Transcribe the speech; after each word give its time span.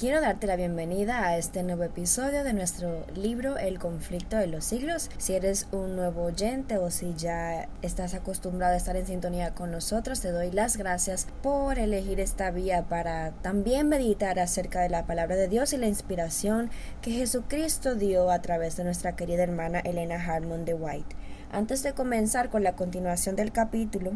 Quiero 0.00 0.22
darte 0.22 0.46
la 0.46 0.56
bienvenida 0.56 1.26
a 1.26 1.36
este 1.36 1.62
nuevo 1.62 1.82
episodio 1.82 2.42
de 2.42 2.54
nuestro 2.54 3.04
libro 3.14 3.58
El 3.58 3.78
conflicto 3.78 4.38
de 4.38 4.46
los 4.46 4.64
siglos. 4.64 5.10
Si 5.18 5.34
eres 5.34 5.68
un 5.72 5.94
nuevo 5.94 6.22
oyente 6.22 6.78
o 6.78 6.90
si 6.90 7.12
ya 7.18 7.68
estás 7.82 8.14
acostumbrado 8.14 8.72
a 8.72 8.76
estar 8.78 8.96
en 8.96 9.04
sintonía 9.04 9.52
con 9.52 9.70
nosotros, 9.70 10.22
te 10.22 10.32
doy 10.32 10.52
las 10.52 10.78
gracias 10.78 11.26
por 11.42 11.78
elegir 11.78 12.18
esta 12.18 12.50
vía 12.50 12.84
para 12.88 13.32
también 13.42 13.90
meditar 13.90 14.38
acerca 14.38 14.80
de 14.80 14.88
la 14.88 15.04
palabra 15.04 15.36
de 15.36 15.48
Dios 15.48 15.74
y 15.74 15.76
la 15.76 15.86
inspiración 15.86 16.70
que 17.02 17.10
Jesucristo 17.10 17.94
dio 17.94 18.30
a 18.30 18.40
través 18.40 18.78
de 18.78 18.84
nuestra 18.84 19.16
querida 19.16 19.42
hermana 19.42 19.80
Elena 19.80 20.14
Harmon 20.14 20.64
de 20.64 20.72
White. 20.72 21.14
Antes 21.52 21.82
de 21.82 21.92
comenzar 21.92 22.48
con 22.48 22.64
la 22.64 22.74
continuación 22.74 23.36
del 23.36 23.52
capítulo, 23.52 24.12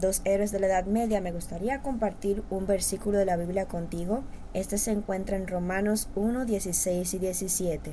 Dos 0.00 0.22
héroes 0.24 0.50
de 0.52 0.58
la 0.58 0.68
Edad 0.68 0.86
Media, 0.86 1.20
me 1.20 1.32
gustaría 1.32 1.82
compartir 1.82 2.42
un 2.50 2.66
versículo 2.66 3.18
de 3.18 3.26
la 3.26 3.36
Biblia 3.36 3.66
contigo. 3.66 4.24
Este 4.54 4.78
se 4.78 4.90
encuentra 4.90 5.36
en 5.36 5.46
Romanos 5.46 6.08
1, 6.14 6.46
16 6.46 7.14
y 7.14 7.18
17. 7.18 7.92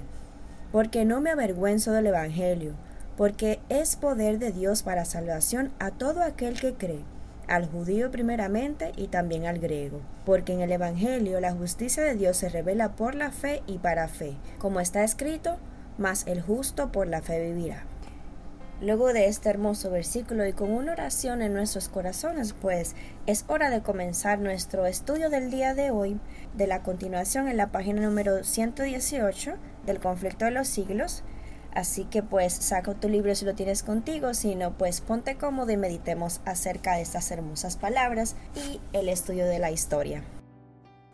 Porque 0.71 1.03
no 1.03 1.19
me 1.19 1.29
avergüenzo 1.29 1.91
del 1.91 2.07
Evangelio, 2.07 2.73
porque 3.17 3.59
es 3.67 3.97
poder 3.97 4.39
de 4.39 4.53
Dios 4.53 4.81
para 4.81 5.03
salvación 5.03 5.71
a 5.77 5.91
todo 5.91 6.23
aquel 6.23 6.57
que 6.59 6.73
cree, 6.73 7.03
al 7.47 7.67
judío 7.69 8.11
primeramente 8.11 8.93
y 8.95 9.07
también 9.07 9.45
al 9.45 9.59
griego. 9.59 9.99
Porque 10.25 10.53
en 10.53 10.61
el 10.61 10.71
Evangelio 10.71 11.41
la 11.41 11.51
justicia 11.51 12.01
de 12.01 12.15
Dios 12.15 12.37
se 12.37 12.47
revela 12.47 12.95
por 12.95 13.13
la 13.13 13.31
fe 13.31 13.61
y 13.67 13.77
para 13.77 14.07
fe, 14.07 14.37
como 14.57 14.79
está 14.79 15.03
escrito, 15.03 15.57
mas 15.97 16.25
el 16.27 16.41
justo 16.41 16.93
por 16.93 17.07
la 17.07 17.21
fe 17.21 17.43
vivirá. 17.43 17.83
Luego 18.81 19.11
de 19.11 19.27
este 19.27 19.49
hermoso 19.49 19.91
versículo 19.91 20.45
y 20.45 20.53
con 20.53 20.71
una 20.71 20.93
oración 20.93 21.41
en 21.41 21.53
nuestros 21.53 21.89
corazones, 21.89 22.53
pues 22.53 22.95
es 23.25 23.43
hora 23.47 23.69
de 23.69 23.81
comenzar 23.81 24.39
nuestro 24.39 24.85
estudio 24.85 25.29
del 25.29 25.51
día 25.51 25.73
de 25.73 25.91
hoy, 25.91 26.17
de 26.55 26.65
la 26.65 26.81
continuación 26.81 27.49
en 27.49 27.57
la 27.57 27.73
página 27.73 28.01
número 28.01 28.41
118 28.43 29.55
del 29.85 29.99
conflicto 29.99 30.45
de 30.45 30.51
los 30.51 30.69
siglos. 30.69 31.23
Así 31.73 32.05
que 32.05 32.23
pues 32.23 32.53
saca 32.53 32.93
tu 32.93 33.09
libro 33.09 33.35
si 33.35 33.43
lo 33.43 33.53
tienes 33.53 33.83
contigo, 33.83 34.33
si 34.33 34.55
no 34.55 34.77
pues 34.77 35.01
ponte 35.01 35.35
cómodo 35.35 35.71
y 35.71 35.77
meditemos 35.77 36.39
acerca 36.45 36.95
de 36.95 37.01
estas 37.01 37.31
hermosas 37.31 37.75
palabras 37.75 38.37
y 38.55 38.79
el 38.93 39.09
estudio 39.09 39.45
de 39.45 39.59
la 39.59 39.71
historia. 39.71 40.23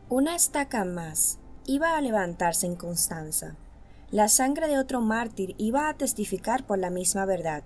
Una 0.08 0.36
estaca 0.36 0.86
más 0.86 1.40
iba 1.66 1.98
a 1.98 2.02
levantarse 2.02 2.68
en 2.68 2.76
Constanza 2.76 3.56
la 4.16 4.30
sangre 4.30 4.70
de 4.70 4.80
otro 4.80 5.02
mártir 5.02 5.56
iba 5.58 5.90
a 5.90 5.94
testificar 5.94 6.66
por 6.66 6.80
la 6.80 6.90
misma 6.90 7.26
verdad. 7.26 7.64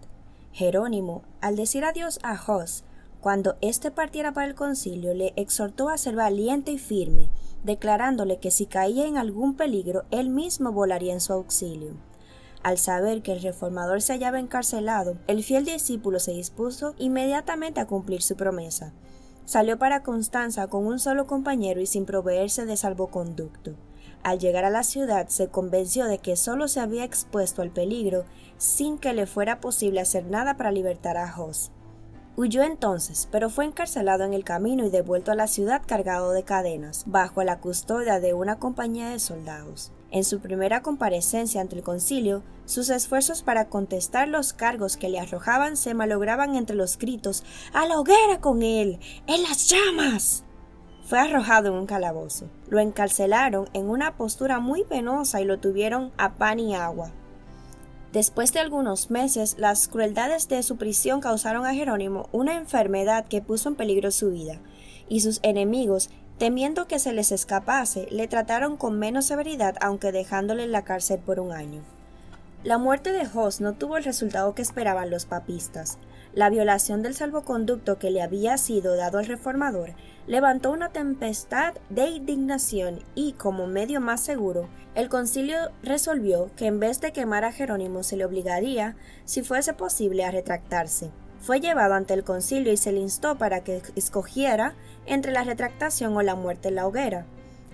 Jerónimo, 0.52 1.22
al 1.42 1.56
decir 1.56 1.86
adiós 1.86 2.18
a 2.24 2.38
Jos, 2.38 2.84
cuando 3.22 3.58
éste 3.62 3.92
partiera 3.92 4.34
para 4.34 4.48
el 4.48 4.56
concilio, 4.56 5.14
le 5.14 5.32
exhortó 5.36 5.90
a 5.90 5.98
ser 6.00 6.16
valiente 6.16 6.72
y 6.72 6.80
firme, 6.80 7.30
declarándole 7.64 8.40
que 8.40 8.50
si 8.50 8.66
caía 8.66 9.06
en 9.06 9.18
algún 9.18 9.58
peligro, 9.58 10.06
él 10.10 10.30
mismo 10.30 10.72
volaría 10.72 11.14
en 11.14 11.22
su 11.22 11.34
auxilio. 11.34 11.94
Al 12.64 12.80
saber 12.80 13.22
que 13.22 13.34
el 13.34 13.44
reformador 13.44 14.02
se 14.02 14.14
hallaba 14.14 14.40
encarcelado, 14.40 15.18
el 15.28 15.44
fiel 15.44 15.66
discípulo 15.66 16.18
se 16.18 16.32
dispuso 16.32 16.96
inmediatamente 16.98 17.80
a 17.80 17.86
cumplir 17.86 18.24
su 18.24 18.36
promesa. 18.36 18.92
Salió 19.46 19.78
para 19.78 20.02
Constanza 20.02 20.66
con 20.66 20.88
un 20.88 20.98
solo 20.98 21.28
compañero 21.28 21.80
y 21.80 21.86
sin 21.86 22.08
proveerse 22.08 22.66
de 22.66 22.76
salvoconducto. 22.76 23.76
Al 24.24 24.40
llegar 24.40 24.66
a 24.66 24.70
la 24.70 24.84
ciudad 24.84 25.28
se 25.30 25.48
convenció 25.48 26.06
de 26.06 26.18
que 26.20 26.36
solo 26.36 26.68
se 26.68 26.80
había 26.80 27.04
expuesto 27.04 27.62
al 27.62 27.72
peligro 27.72 28.26
sin 28.58 28.98
que 28.98 29.14
le 29.14 29.26
fuera 29.26 29.60
posible 29.62 30.02
hacer 30.02 30.26
nada 30.26 30.58
para 30.58 30.72
libertar 30.72 31.18
a 31.18 31.32
Jos. 31.32 31.72
Huyó 32.36 32.64
entonces, 32.64 33.28
pero 33.32 33.50
fue 33.50 33.66
encarcelado 33.66 34.24
en 34.24 34.34
el 34.34 34.46
camino 34.46 34.86
y 34.86 34.90
devuelto 34.90 35.32
a 35.32 35.36
la 35.36 35.48
ciudad 35.48 35.82
cargado 35.86 36.32
de 36.32 36.44
cadenas, 36.44 37.04
bajo 37.06 37.44
la 37.44 37.60
custodia 37.60 38.22
de 38.22 38.34
una 38.34 38.60
compañía 38.60 39.10
de 39.10 39.20
soldados. 39.20 39.92
En 40.12 40.24
su 40.24 40.40
primera 40.40 40.82
comparecencia 40.82 41.60
ante 41.60 41.76
el 41.76 41.84
concilio, 41.84 42.44
sus 42.66 42.90
esfuerzos 42.90 43.44
para 43.44 43.68
contestar 43.68 44.28
los 44.28 44.54
cargos 44.54 44.96
que 44.96 45.10
le 45.10 45.20
arrojaban 45.20 45.76
se 45.76 45.94
malograban 45.94 46.56
entre 46.56 46.76
los 46.76 46.98
gritos 46.98 47.44
¡A 47.74 47.86
la 47.86 48.00
hoguera 48.00 48.40
con 48.40 48.64
él! 48.64 49.00
¡En 49.28 49.44
las 49.44 49.68
llamas! 49.70 50.46
Fue 51.10 51.18
arrojado 51.18 51.70
en 51.70 51.74
un 51.74 51.88
calabozo. 51.88 52.46
Lo 52.68 52.80
encarcelaron 52.80 53.68
en 53.74 53.90
una 53.90 54.16
postura 54.16 54.60
muy 54.60 54.84
penosa 54.84 55.42
y 55.42 55.46
lo 55.46 55.60
tuvieron 55.60 56.12
a 56.20 56.36
pan 56.36 56.60
y 56.60 56.76
agua. 56.76 57.10
Después 58.14 58.54
de 58.54 58.60
algunos 58.60 59.10
meses, 59.10 59.56
las 59.58 59.88
crueldades 59.88 60.48
de 60.50 60.62
su 60.62 60.78
prisión 60.78 61.20
causaron 61.20 61.66
a 61.66 61.74
Jerónimo 61.74 62.30
una 62.32 62.58
enfermedad 62.58 63.26
que 63.26 63.42
puso 63.42 63.70
en 63.70 63.76
peligro 63.76 64.12
su 64.12 64.30
vida, 64.30 64.60
y 65.08 65.22
sus 65.22 65.40
enemigos, 65.42 66.12
temiendo 66.38 66.88
que 66.88 67.00
se 67.00 67.12
les 67.12 67.32
escapase, 67.32 68.08
le 68.12 68.28
trataron 68.28 68.78
con 68.78 69.00
menos 69.00 69.26
severidad 69.26 69.78
aunque 69.82 70.12
dejándole 70.12 70.66
en 70.66 70.72
la 70.72 70.84
cárcel 70.84 71.20
por 71.20 71.40
un 71.40 71.54
año. 71.54 71.82
La 72.64 72.78
muerte 72.78 73.12
de 73.12 73.26
Jos 73.26 73.62
no 73.62 73.74
tuvo 73.74 73.98
el 73.98 74.04
resultado 74.04 74.54
que 74.54 74.62
esperaban 74.62 75.10
los 75.10 75.26
papistas. 75.26 75.98
La 76.34 76.50
violación 76.50 77.02
del 77.02 77.16
salvoconducto 77.16 77.98
que 77.98 78.12
le 78.12 78.22
había 78.22 78.58
sido 78.58 78.96
dado 78.96 79.18
al 79.18 79.26
reformador 79.26 79.96
levantó 80.28 80.72
una 80.72 80.90
tempestad 80.90 81.74
de 81.90 82.08
indignación 82.08 83.00
y, 83.16 83.34
como 83.34 83.66
medio 83.66 84.00
más 84.00 84.22
seguro, 84.22 84.70
el 84.94 85.10
concilio 85.10 85.58
resolvió 85.82 86.52
que 86.56 86.68
en 86.68 86.80
vez 86.80 87.02
de 87.02 87.14
quemar 87.14 87.46
a 87.46 87.52
Jerónimo 87.52 88.04
se 88.04 88.16
le 88.16 88.26
obligaría, 88.26 88.96
si 89.26 89.42
fuese 89.42 89.74
posible, 89.74 90.24
a 90.24 90.30
retractarse. 90.32 91.10
Fue 91.42 91.62
llevado 91.62 91.96
ante 91.96 92.14
el 92.14 92.24
concilio 92.24 92.72
y 92.72 92.78
se 92.78 92.92
le 92.92 93.00
instó 93.00 93.38
para 93.38 93.64
que 93.64 93.82
escogiera 93.96 94.76
entre 95.08 95.32
la 95.32 95.44
retractación 95.44 96.16
o 96.16 96.22
la 96.22 96.36
muerte 96.36 96.68
en 96.68 96.76
la 96.76 96.86
hoguera. 96.86 97.26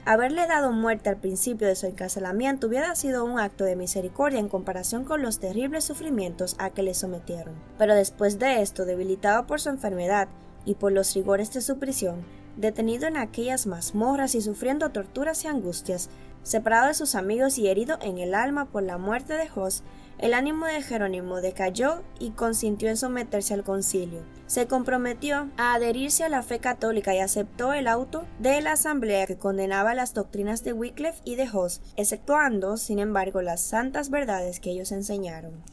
Haberle 0.07 0.45
dado 0.45 0.71
muerte 0.71 1.09
al 1.09 1.17
principio 1.17 1.67
de 1.67 1.75
su 1.75 1.87
encarcelamiento 1.87 2.67
hubiera 2.67 2.93
sido 2.93 3.25
un 3.25 3.39
acto 3.39 3.63
de 3.63 3.75
misericordia 3.75 4.39
en 4.39 4.49
comparación 4.49 5.03
con 5.03 5.23
los 5.23 5.39
terribles 5.39 5.83
sufrimientos 5.83 6.55
a 6.59 6.69
que 6.69 6.83
le 6.83 6.93
sometieron. 6.93 7.55
Pero 7.79 7.95
después 7.95 8.37
de 8.37 8.61
esto, 8.61 8.85
debilitado 8.85 9.47
por 9.47 9.59
su 9.59 9.69
enfermedad 9.69 10.27
y 10.63 10.75
por 10.75 10.91
los 10.91 11.15
rigores 11.15 11.51
de 11.53 11.61
su 11.61 11.79
prisión, 11.79 12.23
detenido 12.55 13.07
en 13.07 13.17
aquellas 13.17 13.65
mazmorras 13.65 14.35
y 14.35 14.41
sufriendo 14.41 14.91
torturas 14.91 15.43
y 15.43 15.47
angustias, 15.47 16.11
separado 16.43 16.85
de 16.85 16.93
sus 16.93 17.15
amigos 17.15 17.57
y 17.57 17.67
herido 17.67 17.97
en 17.99 18.19
el 18.19 18.35
alma 18.35 18.65
por 18.65 18.83
la 18.83 18.99
muerte 18.99 19.33
de 19.33 19.47
Jos, 19.47 19.81
el 20.17 20.33
ánimo 20.33 20.65
de 20.65 20.81
Jerónimo 20.81 21.41
decayó 21.41 22.01
y 22.19 22.31
consintió 22.31 22.89
en 22.89 22.97
someterse 22.97 23.53
al 23.53 23.63
concilio. 23.63 24.23
Se 24.47 24.67
comprometió 24.67 25.49
a 25.57 25.73
adherirse 25.73 26.23
a 26.23 26.29
la 26.29 26.43
fe 26.43 26.59
católica 26.59 27.13
y 27.13 27.19
aceptó 27.19 27.73
el 27.73 27.87
auto 27.87 28.25
de 28.39 28.61
la 28.61 28.73
asamblea 28.73 29.27
que 29.27 29.37
condenaba 29.37 29.93
las 29.93 30.13
doctrinas 30.13 30.63
de 30.63 30.73
Wycliffe 30.73 31.21
y 31.25 31.35
de 31.35 31.49
Hoss, 31.51 31.81
exceptuando, 31.95 32.77
sin 32.77 32.99
embargo, 32.99 33.41
las 33.41 33.61
santas 33.61 34.09
verdades 34.09 34.59
que 34.59 34.71
ellos 34.71 34.91
enseñaron. 34.91 35.63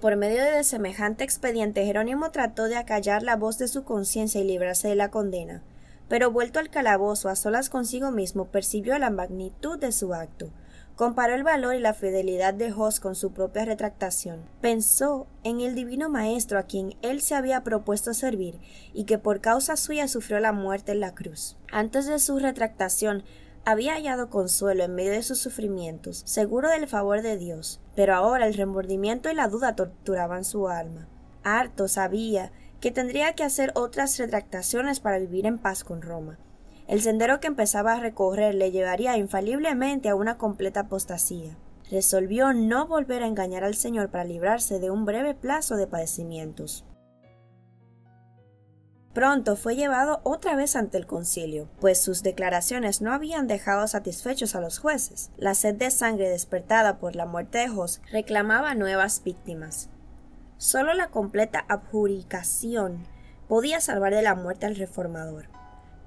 Por 0.00 0.16
medio 0.16 0.42
de 0.42 0.64
semejante 0.64 1.24
expediente, 1.24 1.84
Jerónimo 1.84 2.30
trató 2.30 2.64
de 2.64 2.76
acallar 2.76 3.22
la 3.22 3.36
voz 3.36 3.58
de 3.58 3.68
su 3.68 3.84
conciencia 3.84 4.40
y 4.40 4.44
librarse 4.44 4.88
de 4.88 4.96
la 4.96 5.10
condena 5.10 5.62
pero 6.08 6.30
vuelto 6.30 6.58
al 6.58 6.70
calabozo 6.70 7.28
a 7.28 7.36
solas 7.36 7.68
consigo 7.68 8.10
mismo 8.10 8.46
percibió 8.46 8.98
la 8.98 9.10
magnitud 9.10 9.78
de 9.78 9.92
su 9.92 10.14
acto. 10.14 10.50
Comparó 10.98 11.36
el 11.36 11.44
valor 11.44 11.76
y 11.76 11.78
la 11.78 11.94
fidelidad 11.94 12.54
de 12.54 12.72
Jos 12.72 12.98
con 12.98 13.14
su 13.14 13.30
propia 13.30 13.64
retractación. 13.64 14.42
Pensó 14.60 15.28
en 15.44 15.60
el 15.60 15.76
divino 15.76 16.08
maestro 16.08 16.58
a 16.58 16.64
quien 16.64 16.96
él 17.02 17.20
se 17.22 17.36
había 17.36 17.62
propuesto 17.62 18.14
servir 18.14 18.58
y 18.92 19.04
que 19.04 19.16
por 19.16 19.40
causa 19.40 19.76
suya 19.76 20.08
sufrió 20.08 20.40
la 20.40 20.50
muerte 20.50 20.90
en 20.90 20.98
la 20.98 21.14
cruz. 21.14 21.56
Antes 21.70 22.06
de 22.06 22.18
su 22.18 22.40
retractación 22.40 23.22
había 23.64 23.92
hallado 23.94 24.28
consuelo 24.28 24.82
en 24.82 24.96
medio 24.96 25.12
de 25.12 25.22
sus 25.22 25.38
sufrimientos, 25.38 26.22
seguro 26.26 26.68
del 26.68 26.88
favor 26.88 27.22
de 27.22 27.36
Dios, 27.36 27.80
pero 27.94 28.16
ahora 28.16 28.48
el 28.48 28.54
remordimiento 28.54 29.30
y 29.30 29.36
la 29.36 29.46
duda 29.46 29.76
torturaban 29.76 30.42
su 30.42 30.66
alma. 30.66 31.06
Harto 31.44 31.86
sabía 31.86 32.50
que 32.80 32.90
tendría 32.90 33.34
que 33.34 33.44
hacer 33.44 33.70
otras 33.76 34.18
retractaciones 34.18 34.98
para 34.98 35.20
vivir 35.20 35.46
en 35.46 35.58
paz 35.58 35.84
con 35.84 36.02
Roma. 36.02 36.40
El 36.88 37.02
sendero 37.02 37.38
que 37.38 37.48
empezaba 37.48 37.92
a 37.92 38.00
recorrer 38.00 38.54
le 38.54 38.72
llevaría 38.72 39.18
infaliblemente 39.18 40.08
a 40.08 40.14
una 40.14 40.38
completa 40.38 40.80
apostasía. 40.80 41.54
Resolvió 41.90 42.54
no 42.54 42.86
volver 42.86 43.22
a 43.22 43.26
engañar 43.26 43.62
al 43.62 43.74
Señor 43.74 44.10
para 44.10 44.24
librarse 44.24 44.78
de 44.78 44.90
un 44.90 45.04
breve 45.04 45.34
plazo 45.34 45.76
de 45.76 45.86
padecimientos. 45.86 46.86
Pronto 49.12 49.56
fue 49.56 49.76
llevado 49.76 50.20
otra 50.22 50.56
vez 50.56 50.76
ante 50.76 50.96
el 50.96 51.06
concilio, 51.06 51.68
pues 51.78 52.00
sus 52.00 52.22
declaraciones 52.22 53.02
no 53.02 53.12
habían 53.12 53.48
dejado 53.48 53.86
satisfechos 53.86 54.54
a 54.54 54.60
los 54.60 54.78
jueces. 54.78 55.30
La 55.36 55.54
sed 55.54 55.74
de 55.74 55.90
sangre 55.90 56.30
despertada 56.30 56.98
por 56.98 57.16
la 57.16 57.26
muerte 57.26 57.58
de 57.58 57.68
Jos 57.68 58.00
reclamaba 58.10 58.74
nuevas 58.74 59.22
víctimas. 59.22 59.90
Solo 60.56 60.94
la 60.94 61.08
completa 61.08 61.66
abjuricación 61.68 63.06
podía 63.46 63.80
salvar 63.80 64.14
de 64.14 64.22
la 64.22 64.34
muerte 64.34 64.66
al 64.66 64.76
reformador. 64.76 65.57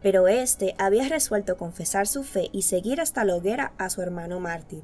Pero 0.02 0.28
éste 0.28 0.76
había 0.78 1.08
resuelto 1.08 1.58
confesar 1.58 2.08
su 2.08 2.24
fe 2.24 2.50
y 2.52 2.64
seguir 2.64 3.02
hasta 3.02 3.24
la 3.24 3.36
hoguera 3.36 3.74
a 3.78 3.90
su 3.90 4.02
hermano 4.02 4.40
mártir. 4.40 4.84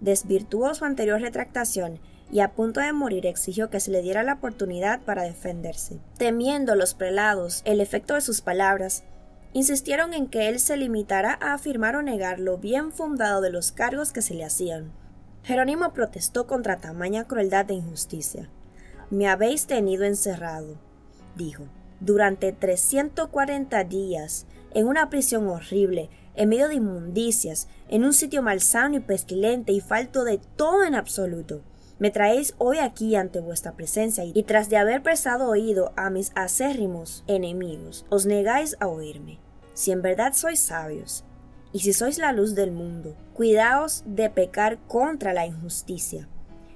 Desvirtuó 0.00 0.74
su 0.74 0.84
anterior 0.84 1.20
retractación 1.20 2.00
y 2.30 2.40
a 2.40 2.52
punto 2.52 2.80
de 2.80 2.92
morir 2.92 3.26
exigió 3.26 3.70
que 3.70 3.80
se 3.80 3.90
le 3.90 4.02
diera 4.02 4.22
la 4.22 4.34
oportunidad 4.34 5.00
para 5.00 5.22
defenderse. 5.22 6.00
Temiendo 6.18 6.74
los 6.74 6.94
prelados 6.94 7.62
el 7.64 7.80
efecto 7.80 8.14
de 8.14 8.20
sus 8.20 8.40
palabras, 8.40 9.04
insistieron 9.52 10.12
en 10.12 10.26
que 10.26 10.48
él 10.48 10.58
se 10.58 10.76
limitara 10.76 11.38
a 11.40 11.54
afirmar 11.54 11.96
o 11.96 12.02
negar 12.02 12.40
lo 12.40 12.58
bien 12.58 12.92
fundado 12.92 13.40
de 13.40 13.50
los 13.50 13.72
cargos 13.72 14.12
que 14.12 14.22
se 14.22 14.34
le 14.34 14.44
hacían. 14.44 14.92
Jerónimo 15.44 15.92
protestó 15.92 16.46
contra 16.46 16.78
tamaña 16.78 17.24
crueldad 17.24 17.70
e 17.70 17.74
injusticia. 17.74 18.50
Me 19.10 19.28
habéis 19.28 19.66
tenido 19.66 20.04
encerrado, 20.04 20.76
dijo, 21.36 21.68
durante 22.00 22.52
340 22.52 23.84
días, 23.84 24.46
en 24.74 24.86
una 24.86 25.08
prisión 25.08 25.48
horrible, 25.48 26.10
en 26.34 26.48
medio 26.48 26.68
de 26.68 26.74
inmundicias, 26.74 27.68
en 27.88 28.04
un 28.04 28.12
sitio 28.12 28.42
malsano 28.42 28.96
y 28.96 29.00
pestilente 29.00 29.72
y 29.72 29.80
falto 29.80 30.24
de 30.24 30.38
todo 30.56 30.84
en 30.84 30.94
absoluto. 30.94 31.62
Me 31.98 32.10
traéis 32.10 32.54
hoy 32.58 32.78
aquí 32.78 33.16
ante 33.16 33.40
vuestra 33.40 33.72
presencia 33.72 34.24
y 34.24 34.42
tras 34.42 34.68
de 34.68 34.76
haber 34.76 35.02
prestado 35.02 35.48
oído 35.48 35.92
a 35.96 36.10
mis 36.10 36.30
acérrimos 36.34 37.24
enemigos, 37.26 38.04
os 38.10 38.26
negáis 38.26 38.76
a 38.80 38.86
oírme. 38.88 39.40
Si 39.72 39.92
en 39.92 40.02
verdad 40.02 40.34
sois 40.34 40.60
sabios, 40.60 41.24
y 41.72 41.80
si 41.80 41.92
sois 41.92 42.18
la 42.18 42.32
luz 42.32 42.54
del 42.54 42.70
mundo, 42.70 43.14
cuidaos 43.34 44.02
de 44.06 44.30
pecar 44.30 44.78
contra 44.86 45.32
la 45.32 45.46
injusticia. 45.46 46.28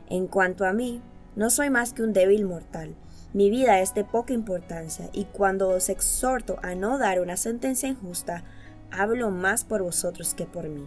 En 0.08 0.26
cuanto 0.26 0.64
a 0.64 0.72
mí, 0.72 1.02
no 1.36 1.50
soy 1.50 1.70
más 1.70 1.92
que 1.92 2.02
un 2.02 2.12
débil 2.12 2.44
mortal. 2.44 2.96
Mi 3.32 3.48
vida 3.48 3.80
es 3.80 3.94
de 3.94 4.04
poca 4.04 4.32
importancia, 4.32 5.08
y 5.12 5.24
cuando 5.24 5.68
os 5.68 5.88
exhorto 5.88 6.58
a 6.62 6.74
no 6.74 6.98
dar 6.98 7.20
una 7.20 7.36
sentencia 7.36 7.88
injusta, 7.88 8.42
hablo 8.90 9.30
más 9.30 9.64
por 9.64 9.82
vosotros 9.82 10.34
que 10.34 10.46
por 10.46 10.68
mí. 10.68 10.86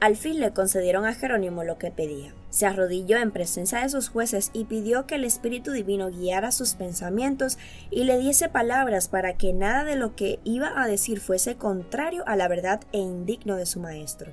Al 0.00 0.16
fin 0.16 0.38
le 0.38 0.52
concedieron 0.52 1.06
a 1.06 1.14
Jerónimo 1.14 1.64
lo 1.64 1.78
que 1.78 1.90
pedía. 1.90 2.32
Se 2.50 2.66
arrodilló 2.66 3.18
en 3.18 3.32
presencia 3.32 3.80
de 3.80 3.88
sus 3.88 4.10
jueces 4.10 4.50
y 4.52 4.64
pidió 4.64 5.06
que 5.06 5.16
el 5.16 5.24
Espíritu 5.24 5.72
Divino 5.72 6.10
guiara 6.10 6.52
sus 6.52 6.74
pensamientos 6.74 7.58
y 7.90 8.04
le 8.04 8.16
diese 8.18 8.48
palabras 8.48 9.08
para 9.08 9.36
que 9.36 9.52
nada 9.52 9.82
de 9.82 9.96
lo 9.96 10.14
que 10.14 10.38
iba 10.44 10.80
a 10.80 10.86
decir 10.86 11.20
fuese 11.20 11.56
contrario 11.56 12.22
a 12.28 12.36
la 12.36 12.46
verdad 12.46 12.82
e 12.92 12.98
indigno 12.98 13.56
de 13.56 13.66
su 13.66 13.80
maestro. 13.80 14.30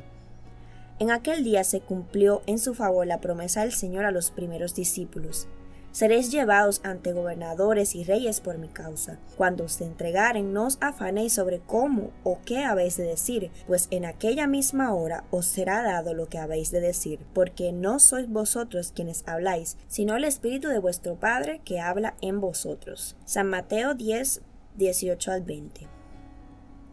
En 0.99 1.09
aquel 1.09 1.43
día 1.43 1.63
se 1.63 1.81
cumplió 1.81 2.43
en 2.45 2.59
su 2.59 2.75
favor 2.75 3.07
la 3.07 3.19
promesa 3.19 3.61
del 3.61 3.73
Señor 3.73 4.05
a 4.05 4.11
los 4.11 4.29
primeros 4.29 4.75
discípulos. 4.75 5.47
Seréis 5.95 6.29
llevados 6.29 6.81
ante 6.83 7.13
gobernadores 7.13 7.95
y 7.95 8.03
reyes 8.03 8.41
por 8.41 8.57
mi 8.57 8.67
causa. 8.67 9.17
Cuando 9.37 9.63
os 9.63 9.79
entregaren, 9.79 10.51
no 10.51 10.65
os 10.65 10.77
afanéis 10.81 11.31
sobre 11.31 11.61
cómo 11.61 12.11
o 12.25 12.39
qué 12.43 12.65
habéis 12.65 12.97
de 12.97 13.05
decir, 13.05 13.49
pues 13.65 13.87
en 13.91 14.03
aquella 14.03 14.45
misma 14.45 14.93
hora 14.93 15.23
os 15.31 15.45
será 15.45 15.83
dado 15.83 16.13
lo 16.13 16.27
que 16.27 16.37
habéis 16.37 16.69
de 16.69 16.81
decir, 16.81 17.21
porque 17.33 17.71
no 17.71 17.99
sois 17.99 18.27
vosotros 18.27 18.91
quienes 18.93 19.23
habláis, 19.25 19.77
sino 19.87 20.17
el 20.17 20.25
Espíritu 20.25 20.67
de 20.67 20.79
vuestro 20.79 21.15
Padre 21.15 21.61
que 21.63 21.79
habla 21.79 22.15
en 22.19 22.41
vosotros. 22.41 23.15
San 23.23 23.47
Mateo 23.47 23.93
10, 23.93 24.41
18 24.75 25.31
al 25.31 25.43
20. 25.43 25.87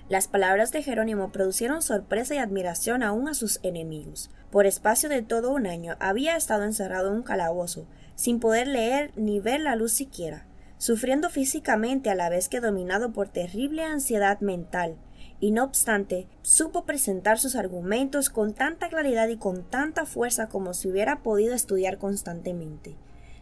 Las 0.08 0.28
palabras 0.28 0.70
de 0.70 0.82
Jerónimo 0.82 1.32
produjeron 1.32 1.82
sorpresa 1.82 2.36
y 2.36 2.38
admiración 2.38 3.02
aún 3.02 3.28
a 3.28 3.34
sus 3.34 3.58
enemigos. 3.64 4.30
Por 4.52 4.66
espacio 4.66 5.08
de 5.08 5.22
todo 5.22 5.50
un 5.50 5.66
año 5.66 5.96
había 5.98 6.36
estado 6.36 6.64
encerrado 6.64 7.08
en 7.08 7.14
un 7.14 7.22
calabozo, 7.22 7.86
sin 8.22 8.38
poder 8.38 8.68
leer 8.68 9.10
ni 9.16 9.40
ver 9.40 9.60
la 9.60 9.74
luz 9.74 9.90
siquiera, 9.90 10.46
sufriendo 10.78 11.28
físicamente 11.28 12.08
a 12.08 12.14
la 12.14 12.28
vez 12.28 12.48
que 12.48 12.60
dominado 12.60 13.12
por 13.12 13.28
terrible 13.28 13.82
ansiedad 13.82 14.38
mental, 14.38 14.94
y 15.40 15.50
no 15.50 15.64
obstante, 15.64 16.28
supo 16.42 16.84
presentar 16.84 17.40
sus 17.40 17.56
argumentos 17.56 18.30
con 18.30 18.54
tanta 18.54 18.88
claridad 18.90 19.26
y 19.26 19.38
con 19.38 19.64
tanta 19.64 20.06
fuerza 20.06 20.48
como 20.48 20.72
si 20.72 20.86
hubiera 20.86 21.24
podido 21.24 21.52
estudiar 21.52 21.98
constantemente. 21.98 22.94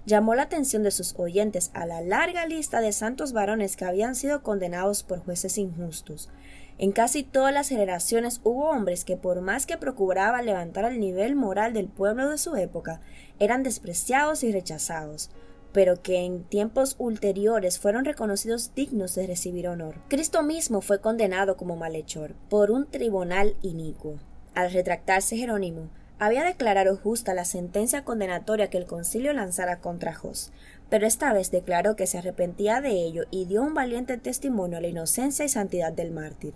Llamó 0.07 0.35
la 0.35 0.45
atención 0.45 0.83
de 0.83 0.93
sus 0.93 1.15
oyentes 1.19 1.71
a 1.75 1.85
la 1.85 2.01
larga 2.01 2.47
lista 2.47 2.81
de 2.81 2.93
santos 2.93 3.35
varones 3.35 3.77
que 3.77 3.85
habían 3.85 4.15
sido 4.15 4.43
condenados 4.43 5.03
por 5.03 5.19
jueces 5.19 5.59
injustos, 5.59 6.31
en 6.81 6.93
casi 6.93 7.25
todas 7.25 7.53
las 7.53 7.69
generaciones 7.69 8.41
hubo 8.43 8.71
hombres 8.71 9.05
que 9.05 9.19
por 9.19 9.43
más 9.43 9.67
que 9.67 9.77
procuraban 9.77 10.47
levantar 10.47 10.87
el 10.87 10.99
nivel 10.99 11.37
moral 11.37 11.75
del 11.75 11.89
pueblo 11.89 12.31
de 12.31 12.39
su 12.39 12.57
época, 12.57 13.03
eran 13.39 13.63
despreciados 13.63 14.43
y 14.45 14.51
rechazados, 14.51 15.29
pero 15.73 16.01
que 16.01 16.25
en 16.25 16.43
tiempos 16.43 16.97
ulteriores 16.99 17.79
fueron 17.79 18.07
reconocidos 18.07 18.75
dignos 18.75 19.15
de 19.15 19.27
recibir 19.27 19.69
honor. 19.69 19.97
Cristo 20.09 20.43
mismo 20.43 20.81
fue 20.81 21.03
condenado 21.03 21.59
como 21.59 21.77
malhechor 21.77 22.35
por 22.49 22.71
un 22.71 22.87
tribunal 22.87 23.57
inicuo. 23.61 24.19
Al 24.55 24.73
retractarse 24.73 25.37
Jerónimo, 25.37 25.91
había 26.19 26.45
declarado 26.45 26.97
justa 26.97 27.35
la 27.35 27.45
sentencia 27.45 28.05
condenatoria 28.05 28.71
que 28.71 28.79
el 28.79 28.87
concilio 28.87 29.35
lanzara 29.35 29.81
contra 29.81 30.15
Jos, 30.15 30.51
pero 30.89 31.07
esta 31.07 31.35
vez 31.35 31.51
declaró 31.51 31.95
que 31.95 32.07
se 32.07 32.17
arrepentía 32.17 32.81
de 32.81 32.93
ello 32.93 33.25
y 33.31 33.45
dio 33.45 33.61
un 33.61 33.75
valiente 33.75 34.17
testimonio 34.17 34.79
a 34.79 34.81
la 34.81 34.89
inocencia 34.89 35.45
y 35.45 35.51
santidad 35.51 35.93
del 35.93 36.11
mártir. 36.11 36.55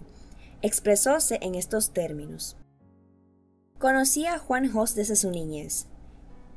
Expresóse 0.67 1.39
en 1.43 1.57
estos 1.57 1.93
términos. 1.93 2.57
Conocía 3.79 4.33
a 4.33 4.39
Juan 4.39 4.73
Jos 4.73 4.95
desde 4.95 5.15
su 5.15 5.31
niñez. 5.31 5.89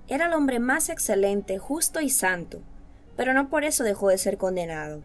Era 0.07 0.27
el 0.27 0.33
hombre 0.33 0.59
más 0.59 0.88
excelente, 0.88 1.57
justo 1.57 2.00
y 2.00 2.09
santo, 2.09 2.62
pero 3.18 3.33
no 3.33 3.50
por 3.50 3.65
eso 3.65 3.83
dejó 3.83 4.07
de 4.07 4.18
ser 4.18 4.38
condenado. 4.38 5.04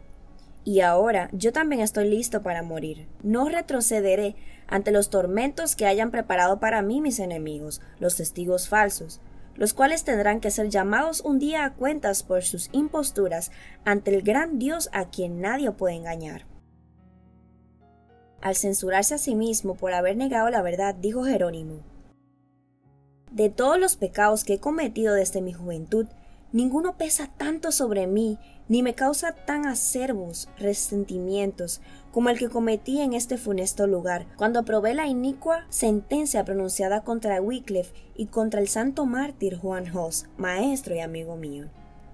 Y 0.63 0.83
ahora 0.83 1.31
yo 1.33 1.53
también 1.53 1.83
estoy 1.83 2.09
listo 2.09 2.45
para 2.45 2.63
morir. 2.63 3.09
No 3.25 3.49
retrocederé 3.49 4.37
ante 4.69 4.93
los 4.93 5.11
tormentos 5.11 5.75
que 5.75 5.87
hayan 5.87 6.13
preparado 6.13 6.61
para 6.61 6.81
mí 6.81 7.01
mis 7.01 7.19
enemigos, 7.19 7.81
los 7.99 8.15
testigos 8.15 8.69
falsos, 8.69 9.21
los 9.57 9.75
cuales 9.75 10.05
tendrán 10.05 10.39
que 10.39 10.53
ser 10.53 10.69
llamados 10.69 11.23
un 11.23 11.41
día 11.41 11.65
a 11.65 11.75
cuentas 11.75 12.23
por 12.23 12.45
sus 12.45 12.69
imposturas 12.71 13.51
ante 13.85 14.15
el 14.15 14.23
gran 14.23 14.61
Dios 14.61 14.91
a 14.93 15.07
quien 15.07 15.41
nadie 15.41 15.73
puede 15.73 15.97
engañar. 15.97 16.52
Al 18.43 18.57
censurarse 18.57 19.15
a 19.15 19.19
sí 19.19 19.37
mismo 19.37 19.77
por 19.77 19.95
haber 19.95 20.17
negado 20.17 20.51
la 20.51 20.63
verdad, 20.63 20.97
dijo 20.97 21.25
Jerónimo, 21.25 21.81
De 23.31 23.49
todos 23.49 23.79
los 23.79 23.97
pecados 23.97 24.43
que 24.43 24.55
he 24.55 24.59
cometido 24.59 25.15
desde 25.15 25.41
mi 25.41 25.53
juventud, 25.53 26.07
ninguno 26.51 26.99
pesa 26.99 27.31
tanto 27.37 27.71
sobre 27.71 28.09
mí, 28.09 28.39
ni 28.69 28.83
me 28.83 28.95
causa 28.95 29.33
tan 29.33 29.67
acervos 29.67 30.49
resentimientos 30.59 31.81
como 32.11 32.31
el 32.31 32.39
que 32.39 32.49
cometí 32.49 33.01
en 33.01 33.13
este 33.13 33.39
funesto 33.39 33.87
lugar, 33.87 34.27
cuando 34.37 34.59
aprobé 34.59 34.93
la 34.93 35.07
inicua 35.07 35.65
sentencia 35.69 36.45
pronunciada 36.45 37.05
contra 37.05 37.41
Wycliffe 37.41 37.95
y 38.17 38.27
contra 38.27 38.61
el 38.61 38.67
santo 38.67 39.07
mártir 39.07 39.57
Juan 39.57 39.97
Hos, 39.97 40.27
maestro 40.37 40.97
y 40.97 41.01
amigo 41.01 41.37
mío. 41.37 41.67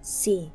Sí, 0.02 0.52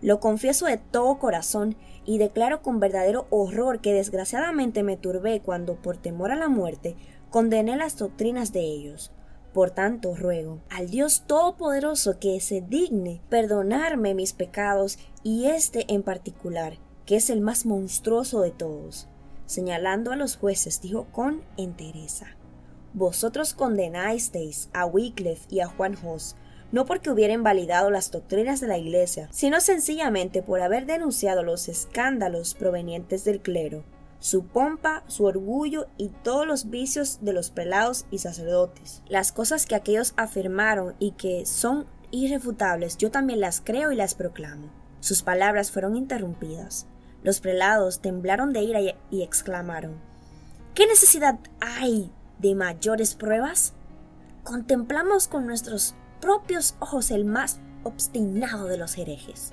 lo 0.00 0.20
confieso 0.20 0.66
de 0.66 0.78
todo 0.78 1.18
corazón 1.18 1.76
y 2.04 2.18
declaro 2.18 2.62
con 2.62 2.80
verdadero 2.80 3.26
horror 3.30 3.80
que 3.80 3.92
desgraciadamente 3.92 4.82
me 4.82 4.96
turbé 4.96 5.40
cuando, 5.40 5.76
por 5.76 5.96
temor 5.96 6.32
a 6.32 6.36
la 6.36 6.48
muerte, 6.48 6.96
condené 7.30 7.76
las 7.76 7.96
doctrinas 7.96 8.52
de 8.52 8.60
ellos. 8.60 9.12
Por 9.52 9.70
tanto, 9.70 10.14
ruego 10.14 10.60
al 10.70 10.88
Dios 10.88 11.24
Todopoderoso 11.26 12.18
que 12.18 12.40
se 12.40 12.62
digne 12.62 13.20
perdonarme 13.28 14.14
mis 14.14 14.32
pecados 14.32 14.98
y 15.22 15.46
este 15.46 15.84
en 15.92 16.02
particular, 16.02 16.78
que 17.06 17.16
es 17.16 17.28
el 17.30 17.40
más 17.40 17.66
monstruoso 17.66 18.40
de 18.40 18.50
todos. 18.50 19.08
Señalando 19.46 20.12
a 20.12 20.16
los 20.16 20.36
jueces, 20.36 20.80
dijo 20.80 21.06
con 21.12 21.42
entereza. 21.58 22.26
Vosotros 22.94 23.54
condenasteis 23.54 24.68
a 24.72 24.86
Wycliffe 24.86 25.46
y 25.48 25.60
a 25.60 25.66
Juan 25.66 25.94
Jos, 25.94 26.36
no 26.72 26.86
porque 26.86 27.10
hubieran 27.10 27.42
validado 27.42 27.90
las 27.90 28.10
doctrinas 28.10 28.60
de 28.60 28.66
la 28.66 28.78
Iglesia, 28.78 29.28
sino 29.30 29.60
sencillamente 29.60 30.42
por 30.42 30.60
haber 30.60 30.86
denunciado 30.86 31.42
los 31.42 31.68
escándalos 31.68 32.54
provenientes 32.54 33.24
del 33.24 33.40
clero, 33.40 33.84
su 34.18 34.46
pompa, 34.46 35.04
su 35.06 35.24
orgullo 35.24 35.86
y 35.98 36.08
todos 36.08 36.46
los 36.46 36.70
vicios 36.70 37.18
de 37.22 37.32
los 37.32 37.50
prelados 37.50 38.06
y 38.10 38.18
sacerdotes. 38.18 39.02
Las 39.08 39.32
cosas 39.32 39.66
que 39.66 39.74
aquellos 39.74 40.14
afirmaron 40.16 40.94
y 40.98 41.12
que 41.12 41.44
son 41.46 41.86
irrefutables, 42.10 42.96
yo 42.96 43.10
también 43.10 43.40
las 43.40 43.60
creo 43.60 43.92
y 43.92 43.96
las 43.96 44.14
proclamo. 44.14 44.70
Sus 45.00 45.22
palabras 45.22 45.70
fueron 45.70 45.96
interrumpidas. 45.96 46.86
Los 47.22 47.40
prelados 47.40 48.00
temblaron 48.00 48.52
de 48.52 48.62
ira 48.62 48.80
y, 48.80 49.22
exclamaron 49.22 50.00
¿Qué 50.74 50.86
necesidad 50.86 51.38
hay 51.60 52.10
de 52.38 52.54
mayores 52.54 53.14
pruebas? 53.14 53.74
Contemplamos 54.42 55.28
con 55.28 55.46
nuestros 55.46 55.94
propios 56.22 56.76
ojos 56.78 57.10
el 57.10 57.26
más 57.26 57.60
obstinado 57.82 58.66
de 58.68 58.78
los 58.78 58.96
herejes. 58.96 59.52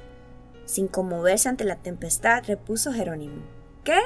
Sin 0.66 0.88
conmoverse 0.88 1.50
ante 1.50 1.64
la 1.66 1.78
tempestad, 1.78 2.44
repuso 2.46 2.94
Jerónimo. 2.94 3.42
¿Qué? 3.84 4.00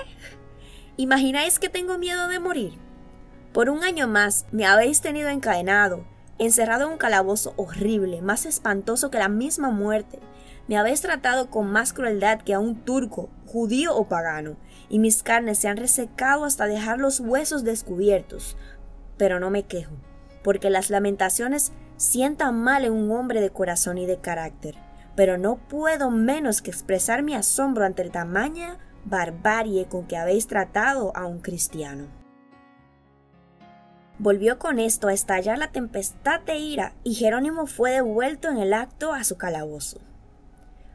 ¿Imagináis 0.95 1.59
que 1.59 1.67
tengo 1.69 1.97
miedo 1.97 2.27
de 2.29 2.39
morir? 2.39 2.79
Por 3.51 3.69
un 3.69 3.83
año 3.83 4.07
más 4.07 4.45
me 4.51 4.65
habéis 4.65 5.01
tenido 5.01 5.29
encadenado, 5.29 6.05
encerrado 6.39 6.85
en 6.85 6.93
un 6.93 6.97
calabozo 6.97 7.53
horrible, 7.57 8.21
más 8.21 8.45
espantoso 8.45 9.11
que 9.11 9.19
la 9.19 9.27
misma 9.27 9.69
muerte, 9.69 10.19
me 10.67 10.77
habéis 10.77 11.01
tratado 11.01 11.49
con 11.49 11.69
más 11.69 11.91
crueldad 11.91 12.41
que 12.41 12.53
a 12.53 12.59
un 12.59 12.85
turco, 12.85 13.29
judío 13.45 13.93
o 13.95 14.07
pagano, 14.07 14.55
y 14.87 14.99
mis 14.99 15.21
carnes 15.21 15.57
se 15.57 15.67
han 15.67 15.75
resecado 15.75 16.45
hasta 16.45 16.67
dejar 16.67 16.99
los 16.99 17.19
huesos 17.19 17.65
descubiertos. 17.65 18.55
Pero 19.17 19.41
no 19.41 19.49
me 19.49 19.63
quejo, 19.63 19.91
porque 20.41 20.69
las 20.69 20.89
lamentaciones 20.89 21.73
sientan 21.97 22.61
mal 22.61 22.85
en 22.85 22.93
un 22.93 23.11
hombre 23.11 23.41
de 23.41 23.49
corazón 23.49 23.97
y 23.97 24.05
de 24.05 24.17
carácter, 24.17 24.75
pero 25.15 25.37
no 25.37 25.55
puedo 25.55 26.09
menos 26.09 26.61
que 26.61 26.71
expresar 26.71 27.23
mi 27.23 27.35
asombro 27.35 27.85
ante 27.85 28.09
tamaña 28.09 28.77
barbarie 29.05 29.85
con 29.85 30.05
que 30.07 30.17
habéis 30.17 30.47
tratado 30.47 31.15
a 31.15 31.25
un 31.25 31.39
cristiano. 31.39 32.07
Volvió 34.19 34.59
con 34.59 34.79
esto 34.79 35.07
a 35.07 35.13
estallar 35.13 35.57
la 35.57 35.71
tempestad 35.71 36.39
de 36.41 36.57
ira 36.57 36.93
y 37.03 37.15
Jerónimo 37.15 37.65
fue 37.65 37.91
devuelto 37.91 38.49
en 38.49 38.57
el 38.57 38.73
acto 38.73 39.11
a 39.11 39.23
su 39.23 39.37
calabozo. 39.37 39.99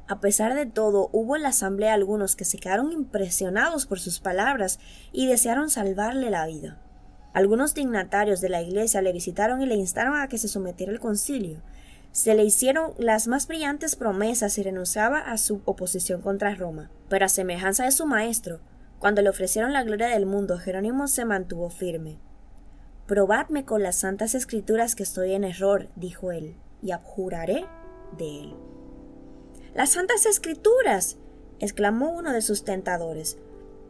A 0.06 0.20
pesar 0.20 0.54
de 0.54 0.64
todo, 0.64 1.10
hubo 1.12 1.36
en 1.36 1.42
la 1.42 1.50
asamblea 1.50 1.92
algunos 1.92 2.34
que 2.34 2.46
se 2.46 2.58
quedaron 2.58 2.92
impresionados 2.92 3.84
por 3.84 4.00
sus 4.00 4.20
palabras 4.20 4.78
y 5.12 5.26
desearon 5.26 5.68
salvarle 5.68 6.30
la 6.30 6.46
vida. 6.46 6.78
Algunos 7.32 7.74
dignatarios 7.74 8.40
de 8.40 8.48
la 8.48 8.62
iglesia 8.62 9.02
le 9.02 9.12
visitaron 9.12 9.62
y 9.62 9.66
le 9.66 9.74
instaron 9.74 10.18
a 10.18 10.28
que 10.28 10.38
se 10.38 10.48
sometiera 10.48 10.92
al 10.92 11.00
concilio. 11.00 11.62
Se 12.10 12.34
le 12.34 12.44
hicieron 12.44 12.92
las 12.98 13.28
más 13.28 13.46
brillantes 13.46 13.96
promesas 13.96 14.56
y 14.58 14.62
renunciaba 14.62 15.18
a 15.18 15.36
su 15.38 15.60
oposición 15.64 16.22
contra 16.22 16.54
Roma. 16.54 16.90
Pero 17.08 17.26
a 17.26 17.28
semejanza 17.28 17.84
de 17.84 17.92
su 17.92 18.06
maestro, 18.06 18.60
cuando 18.98 19.22
le 19.22 19.28
ofrecieron 19.28 19.72
la 19.72 19.84
gloria 19.84 20.08
del 20.08 20.26
mundo, 20.26 20.58
Jerónimo 20.58 21.06
se 21.06 21.24
mantuvo 21.24 21.70
firme. 21.70 22.18
Probadme 23.06 23.64
con 23.64 23.82
las 23.82 23.96
santas 23.96 24.34
escrituras 24.34 24.94
que 24.94 25.02
estoy 25.02 25.32
en 25.32 25.44
error, 25.44 25.88
dijo 25.96 26.32
él, 26.32 26.56
y 26.82 26.90
abjuraré 26.90 27.64
de 28.16 28.40
él. 28.40 28.54
Las 29.74 29.90
santas 29.90 30.26
escrituras, 30.26 31.16
exclamó 31.60 32.10
uno 32.10 32.32
de 32.32 32.42
sus 32.42 32.64
tentadores. 32.64 33.38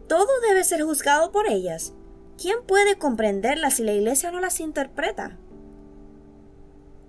Todo 0.07 0.28
debe 0.47 0.64
ser 0.64 0.83
juzgado 0.83 1.33
por 1.33 1.49
ellas. 1.49 1.95
¿Quién 2.40 2.59
puede 2.64 2.97
comprenderlas 2.99 3.75
si 3.75 3.83
la 3.83 3.92
Iglesia 3.92 4.30
no 4.30 4.38
las 4.38 4.61
interpreta? 4.61 5.37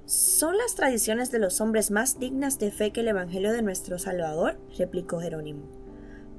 ¿Son 0.08 0.58
las 0.58 0.74
tradiciones 0.74 1.30
de 1.30 1.38
los 1.38 1.62
hombres 1.62 1.92
más 1.92 2.18
dignas 2.18 2.58
de 2.58 2.72
fe 2.72 2.92
que 2.92 3.02
el 3.02 3.10
Evangelio 3.10 3.52
de 3.52 3.62
nuestro 3.62 4.00
Salvador? 4.00 4.60
replicó 4.76 5.20
Jerónimo. 5.20 5.68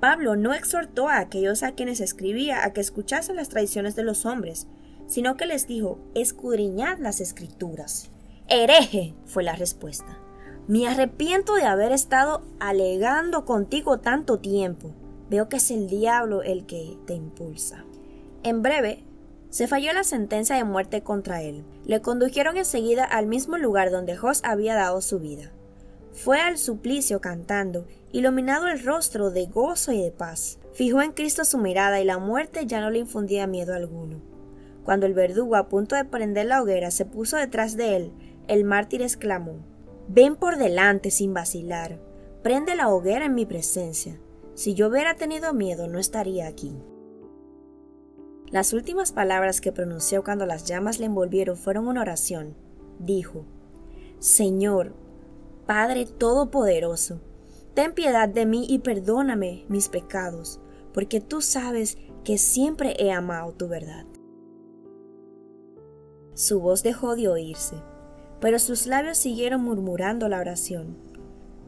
Pablo 0.00 0.35
no 0.35 0.54
exhortó 0.54 1.09
a 1.09 1.20
aquellos 1.20 1.62
a 1.62 1.76
quienes 1.76 2.00
escribía 2.00 2.64
a 2.64 2.73
que 2.73 2.80
escuchasen 2.80 3.37
las 3.37 3.49
tradiciones 3.49 3.94
de 3.94 4.02
los 4.02 4.26
hombres, 4.26 4.66
sino 5.06 5.37
que 5.37 5.47
les 5.47 5.68
dijo, 5.68 6.00
escudriñad 6.16 6.99
las 6.99 7.20
escrituras. 7.20 8.11
Hereje, 8.49 9.14
fue 9.25 9.44
la 9.44 9.54
respuesta. 9.54 10.18
Me 10.66 10.88
arrepiento 10.88 11.54
de 11.54 11.64
haber 11.64 11.92
estado 11.92 12.42
alegando 12.59 13.44
contigo 13.44 14.00
tanto 14.00 14.40
tiempo. 14.40 14.92
Veo 15.28 15.49
que 15.49 15.59
es 15.59 15.70
el 15.70 15.87
diablo 15.87 16.42
el 16.42 16.66
que 16.66 16.99
te 17.06 17.14
impulsa. 17.14 17.85
En 18.42 18.62
breve, 18.62 19.04
se 19.50 19.66
falló 19.66 19.92
la 19.92 20.04
sentencia 20.04 20.56
de 20.56 20.64
muerte 20.64 21.02
contra 21.02 21.42
él. 21.42 21.64
Le 21.85 22.00
condujeron 22.00 22.56
enseguida 22.56 23.04
al 23.04 23.26
mismo 23.26 23.59
lugar 23.59 23.90
donde 23.90 24.16
Jos 24.16 24.40
había 24.44 24.75
dado 24.75 25.02
su 25.02 25.18
vida. 25.18 25.52
Fue 26.12 26.40
al 26.40 26.56
suplicio 26.56 27.20
cantando, 27.20 27.87
iluminado 28.12 28.68
el 28.68 28.82
rostro 28.82 29.30
de 29.30 29.47
gozo 29.47 29.92
y 29.92 30.02
de 30.02 30.11
paz. 30.11 30.59
Fijó 30.73 31.02
en 31.02 31.12
Cristo 31.12 31.44
su 31.44 31.59
mirada 31.59 32.00
y 32.00 32.04
la 32.04 32.18
muerte 32.18 32.64
ya 32.66 32.80
no 32.80 32.90
le 32.90 33.00
infundía 33.00 33.47
miedo 33.47 33.75
alguno. 33.75 34.20
Cuando 34.85 35.06
el 35.06 35.14
verdugo 35.14 35.56
a 35.56 35.68
punto 35.68 35.97
de 35.97 36.04
prender 36.04 36.47
la 36.47 36.62
hoguera 36.62 36.90
se 36.90 37.04
puso 37.04 37.37
detrás 37.37 37.76
de 37.76 37.97
él, 37.97 38.12
el 38.49 38.64
mártir 38.64 39.02
exclamó 39.02 39.56
Ven 40.09 40.35
por 40.35 40.56
delante 40.56 41.11
sin 41.11 41.35
vacilar, 41.35 42.00
prende 42.42 42.75
la 42.75 42.88
hoguera 42.88 43.26
en 43.26 43.35
mi 43.35 43.47
presencia. 43.47 44.18
Si 44.54 44.75
yo 44.75 44.88
hubiera 44.88 45.14
tenido 45.14 45.52
miedo 45.54 45.87
no 45.87 45.99
estaría 45.99 46.47
aquí. 46.47 46.75
Las 48.50 48.73
últimas 48.73 49.12
palabras 49.12 49.61
que 49.61 49.71
pronunció 49.71 50.25
cuando 50.25 50.45
las 50.45 50.64
llamas 50.64 50.99
le 50.99 51.07
envolvieron 51.07 51.57
fueron 51.57 51.87
una 51.87 52.00
oración. 52.00 52.57
Dijo, 52.99 53.45
Señor, 54.19 54.92
Padre 55.66 56.04
Todopoderoso, 56.04 57.21
ten 57.75 57.95
piedad 57.95 58.28
de 58.28 58.47
mí 58.47 58.66
y 58.69 58.80
perdóname 58.80 59.64
mis 59.69 59.88
pecados, 59.88 60.61
porque 60.92 61.21
tú 61.21 61.42
sabes 61.42 61.97
que 62.25 62.38
siempre 62.38 62.97
he 62.99 63.12
amado 63.12 63.52
tu 63.52 63.69
verdad. 63.69 64.04
Su 66.35 66.61
voz 66.61 66.83
dejó 66.83 67.14
de 67.14 67.28
oírse, 67.28 67.76
pero 68.40 68.59
sus 68.59 68.87
labios 68.87 69.19
siguieron 69.19 69.62
murmurando 69.62 70.28
la 70.28 70.40
oración. 70.40 70.97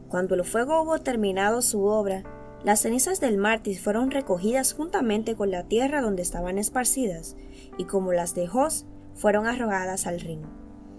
Cuando 0.09 0.35
el 0.35 0.43
fuego 0.43 0.81
hubo 0.81 0.99
terminado 0.99 1.61
su 1.61 1.85
obra, 1.85 2.23
las 2.63 2.81
cenizas 2.81 3.19
del 3.19 3.37
mártir 3.37 3.77
fueron 3.77 4.09
recogidas 4.09 4.73
juntamente 4.73 5.35
con 5.35 5.51
la 5.51 5.63
tierra 5.63 6.01
donde 6.01 6.21
estaban 6.21 6.57
esparcidas, 6.57 7.35
y 7.77 7.85
como 7.85 8.13
las 8.13 8.35
de 8.35 8.47
Jos, 8.47 8.85
fueron 9.15 9.47
arrojadas 9.47 10.07
al 10.07 10.21
río. 10.21 10.47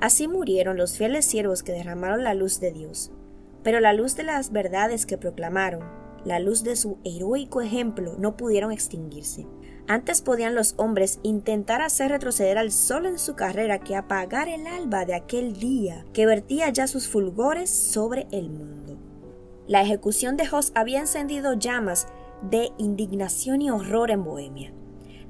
Así 0.01 0.29
murieron 0.29 0.77
los 0.77 0.99
fieles 0.99 1.25
siervos 1.25 1.63
que 1.63 1.73
derramaron 1.73 2.23
la 2.23 2.35
luz 2.35 2.61
de 2.61 2.73
Dios. 2.73 3.11
Pero 3.63 3.81
la 3.81 3.95
luz 3.95 4.15
de 4.17 4.25
las 4.25 4.53
verdades 4.53 5.07
que 5.07 5.17
proclamaron, 5.17 5.83
la 6.25 6.39
luz 6.39 6.65
de 6.65 6.77
su 6.77 6.99
heroico 7.05 7.63
ejemplo, 7.63 8.15
no 8.19 8.37
pudieron 8.37 8.71
extinguirse. 8.71 9.47
Antes 9.87 10.21
podían 10.21 10.55
los 10.55 10.75
hombres 10.77 11.21
intentar 11.23 11.81
hacer 11.81 12.11
retroceder 12.11 12.59
al 12.59 12.73
sol 12.73 13.07
en 13.07 13.19
su 13.19 13.35
carrera 13.35 13.79
que 13.79 13.97
apagar 13.97 14.49
el 14.49 14.67
alba 14.67 15.05
de 15.05 15.15
aquel 15.15 15.55
día 15.55 16.05
que 16.13 16.27
vertía 16.27 16.71
ya 16.71 16.87
sus 16.87 17.09
fulgores 17.09 17.71
sobre 17.71 18.27
el 18.31 18.51
mundo. 18.51 18.99
La 19.67 19.81
ejecución 19.81 20.37
de 20.37 20.47
Jos 20.47 20.73
había 20.75 21.01
encendido 21.01 21.55
llamas 21.55 22.07
de 22.43 22.73
indignación 22.77 23.63
y 23.63 23.71
horror 23.71 24.11
en 24.11 24.23
Bohemia. 24.23 24.75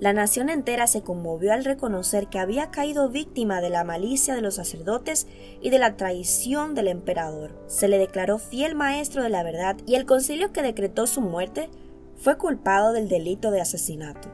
La 0.00 0.12
nación 0.12 0.48
entera 0.48 0.88
se 0.88 1.02
conmovió 1.02 1.52
al 1.52 1.64
reconocer 1.64 2.26
que 2.26 2.40
había 2.40 2.72
caído 2.72 3.08
víctima 3.08 3.60
de 3.60 3.70
la 3.70 3.84
malicia 3.84 4.34
de 4.34 4.42
los 4.42 4.56
sacerdotes 4.56 5.28
y 5.62 5.70
de 5.70 5.78
la 5.78 5.96
traición 5.96 6.74
del 6.74 6.88
emperador. 6.88 7.52
Se 7.68 7.86
le 7.86 7.96
declaró 7.96 8.38
fiel 8.38 8.74
maestro 8.74 9.22
de 9.22 9.28
la 9.28 9.44
verdad 9.44 9.76
y 9.86 9.94
el 9.94 10.04
concilio 10.04 10.52
que 10.52 10.62
decretó 10.62 11.06
su 11.06 11.20
muerte 11.20 11.70
fue 12.16 12.36
culpado 12.36 12.92
del 12.92 13.08
delito 13.08 13.52
de 13.52 13.60
asesinato. 13.60 14.28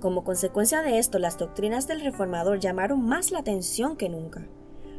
Como 0.00 0.22
consecuencia 0.22 0.82
de 0.82 0.98
esto, 0.98 1.18
las 1.18 1.38
doctrinas 1.38 1.86
del 1.86 2.02
reformador 2.02 2.60
llamaron 2.60 3.02
más 3.02 3.30
la 3.30 3.38
atención 3.38 3.96
que 3.96 4.10
nunca. 4.10 4.46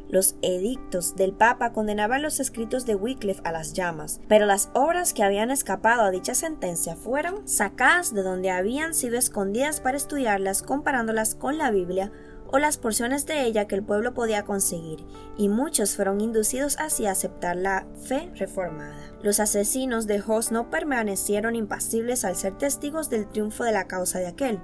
Los 0.08 0.36
edictos 0.40 1.16
del 1.16 1.32
Papa 1.32 1.72
condenaban 1.72 2.22
los 2.22 2.40
escritos 2.40 2.86
de 2.86 2.94
Wycliffe 2.94 3.42
a 3.44 3.52
las 3.52 3.74
llamas, 3.74 4.20
pero 4.26 4.46
las 4.46 4.70
obras 4.72 5.12
que 5.12 5.22
habían 5.22 5.50
escapado 5.50 6.02
a 6.02 6.10
dicha 6.10 6.34
sentencia 6.34 6.96
fueron 6.96 7.46
sacadas 7.46 8.14
de 8.14 8.22
donde 8.22 8.50
habían 8.50 8.94
sido 8.94 9.18
escondidas 9.18 9.80
para 9.80 9.98
estudiarlas 9.98 10.62
comparándolas 10.62 11.34
con 11.34 11.58
la 11.58 11.70
Biblia 11.70 12.10
o 12.50 12.58
las 12.58 12.78
porciones 12.78 13.26
de 13.26 13.42
ella 13.42 13.66
que 13.66 13.74
el 13.74 13.82
pueblo 13.82 14.14
podía 14.14 14.44
conseguir, 14.44 15.04
y 15.36 15.50
muchos 15.50 15.94
fueron 15.94 16.22
inducidos 16.22 16.78
así 16.78 17.04
a 17.04 17.10
aceptar 17.10 17.56
la 17.56 17.86
fe 18.06 18.30
reformada. 18.36 18.96
Los 19.22 19.40
asesinos 19.40 20.06
de 20.06 20.20
Jos 20.20 20.50
no 20.50 20.70
permanecieron 20.70 21.54
impasibles 21.54 22.24
al 22.24 22.36
ser 22.36 22.56
testigos 22.56 23.10
del 23.10 23.28
triunfo 23.28 23.64
de 23.64 23.72
la 23.72 23.86
causa 23.86 24.18
de 24.18 24.28
aquel. 24.28 24.60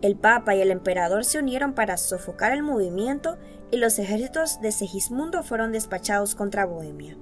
El 0.00 0.16
Papa 0.16 0.54
y 0.54 0.62
el 0.62 0.70
emperador 0.70 1.26
se 1.26 1.38
unieron 1.38 1.74
para 1.74 1.98
sofocar 1.98 2.52
el 2.52 2.62
movimiento 2.62 3.36
y 3.70 3.76
los 3.76 3.98
ejércitos 3.98 4.60
de 4.60 4.72
Segismundo 4.72 5.42
fueron 5.42 5.72
despachados 5.72 6.34
contra 6.34 6.66
Bohemia. 6.66 7.16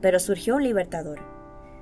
Pero 0.00 0.18
surgió 0.20 0.56
un 0.56 0.64
libertador, 0.64 1.20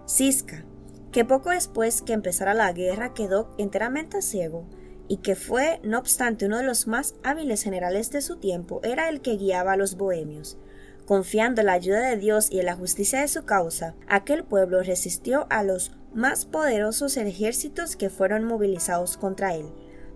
Cisca, 0.06 0.64
que 1.12 1.24
poco 1.24 1.50
después 1.50 2.02
que 2.02 2.12
empezara 2.12 2.54
la 2.54 2.72
guerra 2.72 3.14
quedó 3.14 3.54
enteramente 3.58 4.22
ciego 4.22 4.66
y 5.08 5.18
que 5.18 5.34
fue, 5.34 5.80
no 5.82 5.98
obstante, 5.98 6.46
uno 6.46 6.58
de 6.58 6.64
los 6.64 6.86
más 6.86 7.14
hábiles 7.24 7.62
generales 7.62 8.10
de 8.12 8.22
su 8.22 8.36
tiempo, 8.36 8.80
era 8.84 9.08
el 9.08 9.20
que 9.20 9.36
guiaba 9.36 9.72
a 9.72 9.76
los 9.76 9.96
bohemios. 9.96 10.56
Confiando 11.04 11.62
en 11.62 11.66
la 11.66 11.72
ayuda 11.72 12.00
de 12.08 12.16
Dios 12.16 12.48
y 12.52 12.60
en 12.60 12.66
la 12.66 12.76
justicia 12.76 13.20
de 13.20 13.26
su 13.26 13.44
causa, 13.44 13.96
aquel 14.06 14.44
pueblo 14.44 14.82
resistió 14.84 15.48
a 15.50 15.64
los 15.64 15.90
más 16.14 16.44
poderosos 16.44 17.16
ejércitos 17.16 17.96
que 17.96 18.10
fueron 18.10 18.44
movilizados 18.44 19.16
contra 19.16 19.56
él. 19.56 19.66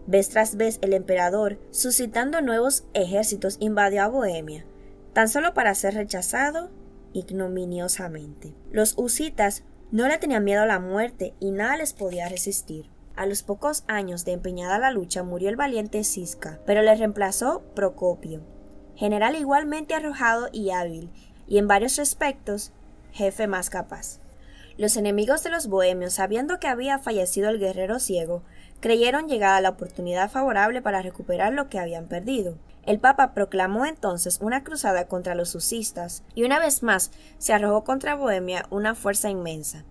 Vez 0.07 0.29
tras 0.29 0.57
vez 0.57 0.79
el 0.83 0.93
emperador, 0.93 1.59
suscitando 1.71 2.41
nuevos 2.41 2.85
ejércitos, 2.93 3.57
invadió 3.61 4.03
a 4.03 4.09
Bohemia, 4.09 4.67
tan 5.13 5.29
solo 5.29 5.55
para 5.55 5.75
ser 5.75 5.95
rechazado 5.95 6.71
ignominiosamente. 7.15 8.55
Los 8.71 8.95
husitas 8.99 9.65
no 9.91 10.09
le 10.09 10.19
tenían 10.19 10.45
miedo 10.45 10.63
a 10.63 10.67
la 10.67 10.81
muerte 10.81 11.35
y 11.41 11.53
nada 11.53 11.77
les 11.77 11.93
podía 11.93 12.29
resistir. 12.29 12.91
A 13.17 13.27
los 13.27 13.43
pocos 13.45 13.85
años 13.87 14.25
de 14.25 14.33
empeñada 14.33 14.79
la 14.79 14.91
lucha 14.91 15.23
murió 15.23 15.49
el 15.49 15.57
valiente 15.57 16.03
Cisca, 16.03 16.61
pero 16.67 16.83
le 16.83 16.95
reemplazó 16.97 17.63
Procopio, 17.75 18.43
general 18.97 19.37
igualmente 19.37 19.95
arrojado 19.95 20.49
y 20.53 20.71
hábil, 20.71 21.11
y 21.47 21.59
en 21.59 21.69
varios 21.69 21.99
aspectos 22.01 22.73
jefe 23.13 23.47
más 23.47 23.71
capaz. 23.71 24.19
Los 24.77 24.97
enemigos 24.97 25.45
de 25.45 25.51
los 25.51 25.69
bohemios, 25.69 26.15
sabiendo 26.15 26.59
que 26.59 26.67
había 26.67 26.99
fallecido 26.99 27.49
el 27.49 27.61
guerrero 27.61 28.01
ciego, 28.01 28.43
creyeron 28.85 29.29
llegada 29.29 29.63
la 29.63 29.71
oportunidad 29.71 30.31
favorable 30.31 30.83
para 30.83 31.01
recuperar 31.01 31.55
lo 31.55 31.71
que 31.71 31.79
habían 31.79 32.07
perdido. 32.07 32.59
El 32.85 33.01
Papa 33.01 33.33
proclamó 33.33 33.87
entonces 33.87 34.41
una 34.43 34.63
cruzada 34.63 35.09
contra 35.09 35.35
los 35.35 35.49
susistas 35.49 36.23
y 36.35 36.45
una 36.45 36.59
vez 36.59 36.83
más 36.83 37.11
se 37.39 37.55
arrojó 37.55 37.83
contra 37.83 38.15
Bohemia 38.15 38.67
una 38.69 38.95
fuerza 38.95 39.31
inmensa, 39.31 39.85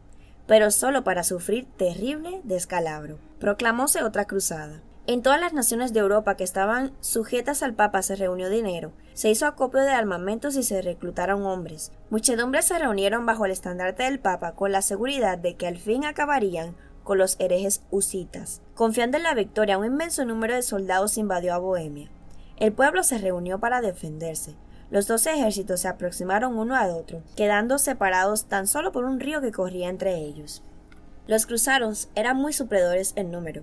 pero 0.46 0.70
solo 0.70 1.04
para 1.04 1.24
sufrir 1.24 1.66
terrible 1.76 2.42
descalabro. 2.44 3.18
Proclamóse 3.40 4.04
otra 4.04 4.26
cruzada. 4.26 4.84
En 5.08 5.24
todas 5.24 5.42
las 5.42 5.54
naciones 5.54 5.92
de 5.92 6.00
Europa 6.00 6.38
que 6.38 6.44
estaban 6.44 6.94
sujetas 7.00 7.64
al 7.64 7.74
Papa 7.74 8.04
se 8.04 8.16
reunió 8.16 8.48
dinero, 8.48 8.92
se 9.16 9.32
hizo 9.32 9.48
acopio 9.48 9.82
de 9.82 9.90
armamentos 9.90 10.56
y 10.56 10.62
se 10.62 10.84
reclutaron 10.84 11.48
hombres. 11.48 11.92
Muchedumbres 12.12 12.66
se 12.66 12.78
reunieron 12.78 13.26
bajo 13.26 13.46
el 13.46 13.54
estandarte 13.54 14.04
del 14.04 14.20
Papa 14.20 14.52
con 14.52 14.72
la 14.72 14.84
seguridad 14.84 15.40
de 15.40 15.56
que 15.56 15.66
al 15.66 15.80
fin 15.80 16.06
acabarían 16.06 16.76
con 17.04 17.18
los 17.18 17.38
herejes 17.40 17.82
husitas. 17.90 18.62
Confiando 18.76 19.18
en 19.18 19.24
la 19.24 19.36
victoria, 19.36 19.78
un 19.78 19.86
inmenso 19.86 20.26
número 20.26 20.56
de 20.56 20.64
soldados 20.64 21.20
invadió 21.20 21.54
a 21.54 21.60
Bohemia. 21.60 22.10
El 22.58 22.74
pueblo 22.74 23.04
se 23.04 23.20
reunió 23.20 23.60
para 23.60 23.82
defenderse. 23.82 24.56
Los 24.90 25.06
dos 25.06 25.28
ejércitos 25.28 25.82
se 25.82 25.88
aproximaron 25.88 26.58
uno 26.58 26.76
al 26.76 26.90
otro, 26.90 27.22
quedando 27.36 27.78
separados 27.78 28.46
tan 28.46 28.66
solo 28.66 28.92
por 28.92 29.06
un 29.06 29.20
río 29.20 29.42
que 29.42 29.52
corría 29.52 29.90
entre 29.90 30.16
ellos. 30.16 30.64
Los 31.28 31.46
cruzados 31.46 32.10
eran 32.16 32.38
muy 32.38 32.52
superiores 32.52 33.14
en 33.16 33.30
número, 33.30 33.62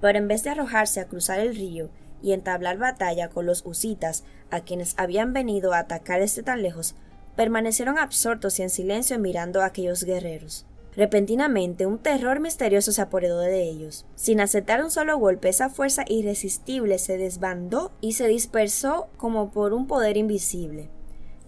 pero 0.00 0.16
en 0.16 0.28
vez 0.28 0.44
de 0.44 0.50
arrojarse 0.50 1.00
a 1.00 1.08
cruzar 1.08 1.40
el 1.40 1.54
río 1.54 1.90
y 2.22 2.32
entablar 2.32 2.78
batalla 2.78 3.28
con 3.28 3.44
los 3.44 3.66
husitas, 3.66 4.24
a 4.50 4.60
quienes 4.60 4.94
habían 4.96 5.34
venido 5.34 5.74
a 5.74 5.80
atacar 5.80 6.20
desde 6.20 6.42
tan 6.42 6.62
lejos, 6.62 6.94
permanecieron 7.36 7.98
absortos 7.98 8.58
y 8.58 8.62
en 8.62 8.70
silencio 8.70 9.18
mirando 9.18 9.60
a 9.60 9.66
aquellos 9.66 10.04
guerreros. 10.04 10.64
Repentinamente 10.98 11.86
un 11.86 11.98
terror 11.98 12.40
misterioso 12.40 12.90
se 12.90 13.00
apoderó 13.00 13.38
de 13.38 13.62
ellos. 13.62 14.04
Sin 14.16 14.40
aceptar 14.40 14.82
un 14.82 14.90
solo 14.90 15.16
golpe, 15.16 15.48
esa 15.48 15.70
fuerza 15.70 16.02
irresistible 16.08 16.98
se 16.98 17.16
desbandó 17.16 17.92
y 18.00 18.14
se 18.14 18.26
dispersó 18.26 19.06
como 19.16 19.52
por 19.52 19.74
un 19.74 19.86
poder 19.86 20.16
invisible. 20.16 20.90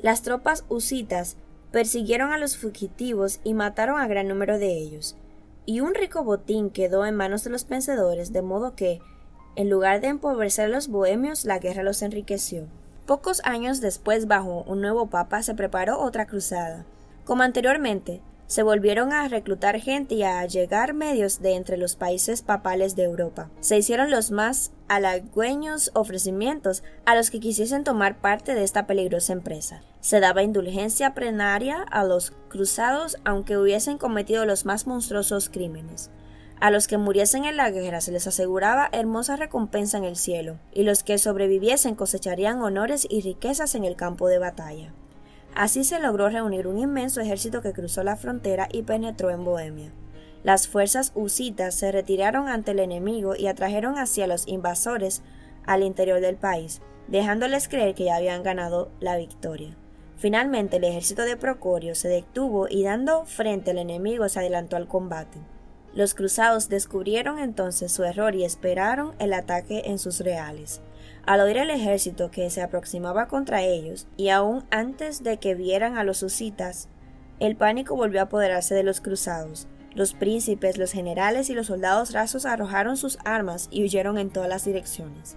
Las 0.01 0.23
tropas 0.23 0.65
husitas 0.69 1.37
persiguieron 1.73 2.31
a 2.31 2.39
los 2.39 2.57
fugitivos 2.57 3.41
y 3.43 3.55
mataron 3.55 4.01
a 4.01 4.07
gran 4.07 4.29
número 4.29 4.57
de 4.61 4.73
ellos. 4.73 5.17
Y 5.67 5.81
un 5.81 5.97
rico 5.97 6.23
botín 6.23 6.71
quedó 6.71 7.05
en 7.05 7.17
manos 7.17 7.43
de 7.43 7.51
los 7.51 7.67
vencedores, 7.67 8.33
de 8.33 8.43
modo 8.43 8.77
que, 8.77 9.01
en 9.57 9.69
lugar 9.69 10.01
de 10.01 10.07
empobrecer 10.07 10.67
a 10.67 10.69
los 10.69 10.87
bohemios, 10.87 11.45
la 11.45 11.59
guerra 11.59 11.83
los 11.83 12.03
enriqueció. 12.03 12.69
Pocos 13.05 13.43
años 13.43 13.81
después, 13.81 14.29
bajo 14.29 14.63
un 14.69 14.81
nuevo 14.81 15.09
papa, 15.09 15.43
se 15.43 15.57
preparó 15.57 15.99
otra 15.99 16.27
cruzada. 16.27 16.87
Como 17.25 17.43
anteriormente, 17.43 18.21
se 18.51 18.65
volvieron 18.65 19.13
a 19.13 19.29
reclutar 19.29 19.79
gente 19.79 20.17
y 20.17 20.25
a 20.25 20.45
llegar 20.45 20.93
medios 20.93 21.41
de 21.41 21.55
entre 21.55 21.77
los 21.77 21.95
países 21.95 22.43
papales 22.43 22.97
de 22.97 23.05
Europa. 23.05 23.49
Se 23.61 23.79
hicieron 23.79 24.11
los 24.11 24.33
más 24.33 24.73
halagüeños 24.89 25.93
ofrecimientos 25.95 26.83
a 27.07 27.15
los 27.15 27.31
que 27.31 27.39
quisiesen 27.39 27.85
tomar 27.85 28.21
parte 28.21 28.57
de 28.57 28.65
esta 28.65 28.89
peligrosa 28.89 29.35
empresa. 29.35 29.83
Se 30.01 30.19
daba 30.19 30.43
indulgencia 30.43 31.15
plenaria 31.15 31.81
a 31.81 32.03
los 32.03 32.33
cruzados 32.49 33.19
aunque 33.25 33.57
hubiesen 33.57 33.99
cometido 33.99 34.45
los 34.47 34.65
más 34.65 34.85
monstruosos 34.85 35.49
crímenes. 35.49 36.11
A 36.59 36.73
los 36.73 36.89
que 36.89 36.99
muriesen 36.99 37.45
en 37.45 37.57
la 37.57 37.71
guerra 37.71 38.01
se 38.01 38.11
les 38.11 38.27
aseguraba 38.27 38.89
hermosa 38.91 39.37
recompensa 39.37 39.97
en 39.97 40.05
el 40.05 40.17
cielo, 40.17 40.59
y 40.73 40.83
los 40.83 41.05
que 41.05 41.19
sobreviviesen 41.19 41.95
cosecharían 41.95 42.61
honores 42.63 43.07
y 43.09 43.21
riquezas 43.21 43.77
en 43.77 43.85
el 43.85 43.95
campo 43.95 44.27
de 44.27 44.41
batalla. 44.41 44.93
Así 45.55 45.85
se 45.85 46.01
logró 46.01 46.29
reunir 46.29 46.67
un 46.67 46.79
inmenso 46.79 47.21
ejército 47.21 47.63
que 47.63 47.73
cruzó 47.73 48.03
la 48.03 48.17
frontera 48.17 48.69
y 48.73 48.83
penetró 48.83 49.31
en 49.31 49.45
Bohemia. 49.45 49.93
Las 50.43 50.69
fuerzas 50.69 51.13
husitas 51.15 51.75
se 51.75 51.93
retiraron 51.93 52.49
ante 52.49 52.71
el 52.71 52.79
enemigo 52.79 53.35
y 53.37 53.47
atrajeron 53.47 53.99
hacia 53.99 54.27
los 54.27 54.49
invasores 54.49 55.23
al 55.67 55.83
interior 55.83 56.21
del 56.21 56.37
país, 56.37 56.81
dejándoles 57.09 57.69
creer 57.69 57.95
que 57.95 58.05
ya 58.05 58.17
habían 58.17 58.43
ganado 58.43 58.91
la 59.01 59.17
victoria. 59.17 59.77
Finalmente 60.17 60.77
el 60.77 60.85
ejército 60.85 61.23
de 61.23 61.37
Procorio 61.37 61.95
se 61.95 62.09
detuvo 62.09 62.69
y 62.69 62.85
dando 62.85 63.25
frente 63.25 63.71
al 63.71 63.79
enemigo 63.79 64.29
se 64.29 64.39
adelantó 64.39 64.77
al 64.77 64.89
combate. 64.89 65.39
Los 65.95 66.15
cruzados 66.15 66.69
descubrieron 66.69 67.39
entonces 67.39 67.91
su 67.91 68.05
error 68.05 68.35
y 68.35 68.45
esperaron 68.45 69.15
el 69.19 69.33
ataque 69.33 69.83
en 69.87 69.99
sus 69.99 70.21
reales. 70.21 70.81
Al 71.27 71.41
oír 71.41 71.59
el 71.59 71.71
ejército 71.71 72.31
que 72.31 72.49
se 72.51 72.63
aproximaba 72.63 73.29
contra 73.29 73.63
ellos, 73.63 74.07
y 74.17 74.31
aún 74.31 74.65
antes 74.71 75.23
de 75.23 75.39
que 75.39 75.55
vieran 75.55 75.99
a 75.99 76.05
los 76.05 76.23
husitas, 76.23 76.89
el 77.39 77.57
pánico 77.57 77.97
volvió 77.97 78.21
a 78.21 78.25
apoderarse 78.25 78.75
de 78.75 78.83
los 78.83 79.01
cruzados. 79.01 79.69
Los 79.95 80.15
príncipes, 80.15 80.79
los 80.79 80.93
generales 80.93 81.51
y 81.51 81.55
los 81.55 81.67
soldados 81.67 82.13
rasos 82.13 82.47
arrojaron 82.47 82.97
sus 82.97 83.19
armas 83.25 83.69
y 83.71 83.83
huyeron 83.83 84.19
en 84.19 84.31
todas 84.31 84.49
las 84.49 84.65
direcciones. 84.65 85.37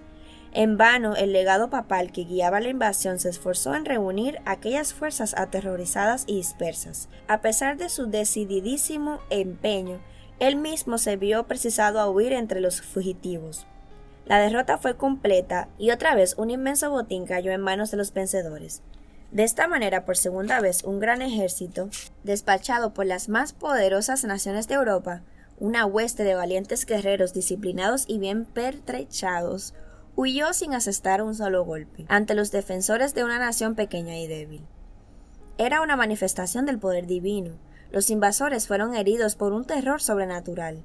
En 0.55 0.77
vano 0.77 1.15
el 1.15 1.33
legado 1.33 1.71
papal 1.71 2.11
que 2.11 2.25
guiaba 2.25 2.59
la 2.59 2.69
invasión 2.69 3.17
se 3.17 3.29
esforzó 3.29 3.73
en 3.73 3.85
reunir 3.85 4.39
aquellas 4.45 4.93
fuerzas 4.93 5.33
aterrorizadas 5.35 6.25
y 6.27 6.35
dispersas. 6.35 7.09
A 7.27 7.41
pesar 7.41 7.77
de 7.77 7.89
su 7.89 8.05
decididísimo 8.05 9.19
empeño, 9.31 9.99
él 10.39 10.55
mismo 10.55 10.99
se 10.99 11.15
vio 11.15 11.47
precisado 11.47 11.99
a 11.99 12.07
huir 12.07 12.33
entre 12.33 12.61
los 12.61 12.81
fugitivos. 12.81 13.65
La 14.25 14.39
derrota 14.39 14.77
fue 14.77 14.95
completa 14.95 15.67
y 15.77 15.91
otra 15.91 16.15
vez 16.15 16.35
un 16.37 16.49
inmenso 16.49 16.89
botín 16.89 17.25
cayó 17.25 17.51
en 17.51 17.59
manos 17.59 17.91
de 17.91 17.97
los 17.97 18.13
vencedores. 18.13 18.81
De 19.31 19.43
esta 19.43 19.67
manera, 19.67 20.05
por 20.05 20.15
segunda 20.15 20.61
vez, 20.61 20.83
un 20.83 20.99
gran 20.99 21.21
ejército, 21.21 21.89
despachado 22.23 22.93
por 22.93 23.05
las 23.05 23.27
más 23.27 23.51
poderosas 23.51 24.23
naciones 24.23 24.67
de 24.67 24.75
Europa, 24.75 25.23
una 25.59 25.85
hueste 25.85 26.23
de 26.23 26.35
valientes 26.35 26.85
guerreros 26.85 27.33
disciplinados 27.33 28.05
y 28.07 28.17
bien 28.17 28.45
pertrechados, 28.45 29.73
huyó 30.15 30.53
sin 30.53 30.73
asestar 30.73 31.21
un 31.21 31.35
solo 31.35 31.65
golpe 31.65 32.05
ante 32.07 32.35
los 32.35 32.51
defensores 32.51 33.13
de 33.13 33.23
una 33.23 33.39
nación 33.39 33.75
pequeña 33.75 34.17
y 34.19 34.27
débil. 34.27 34.65
Era 35.57 35.81
una 35.81 35.95
manifestación 35.95 36.65
del 36.65 36.79
poder 36.79 37.07
divino. 37.07 37.57
Los 37.91 38.09
invasores 38.09 38.67
fueron 38.67 38.95
heridos 38.95 39.35
por 39.35 39.51
un 39.51 39.65
terror 39.65 40.01
sobrenatural 40.01 40.83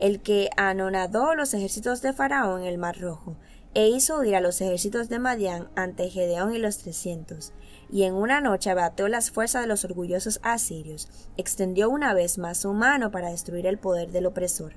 el 0.00 0.20
que 0.22 0.50
anonadó 0.56 1.34
los 1.34 1.54
ejércitos 1.54 2.02
de 2.02 2.12
Faraón 2.12 2.62
en 2.62 2.66
el 2.66 2.78
Mar 2.78 2.98
Rojo, 2.98 3.36
e 3.74 3.88
hizo 3.88 4.18
huir 4.18 4.34
a 4.34 4.40
los 4.40 4.60
ejércitos 4.60 5.08
de 5.08 5.18
Madián 5.18 5.68
ante 5.76 6.10
Gedeón 6.10 6.54
y 6.54 6.58
los 6.58 6.78
trescientos, 6.78 7.52
y 7.88 8.02
en 8.02 8.14
una 8.14 8.40
noche 8.40 8.70
abateó 8.70 9.08
las 9.08 9.30
fuerzas 9.30 9.62
de 9.62 9.68
los 9.68 9.84
orgullosos 9.84 10.40
asirios, 10.42 11.08
extendió 11.36 11.90
una 11.90 12.14
vez 12.14 12.38
más 12.38 12.58
su 12.58 12.72
mano 12.72 13.10
para 13.10 13.30
destruir 13.30 13.66
el 13.66 13.78
poder 13.78 14.10
del 14.10 14.26
opresor. 14.26 14.72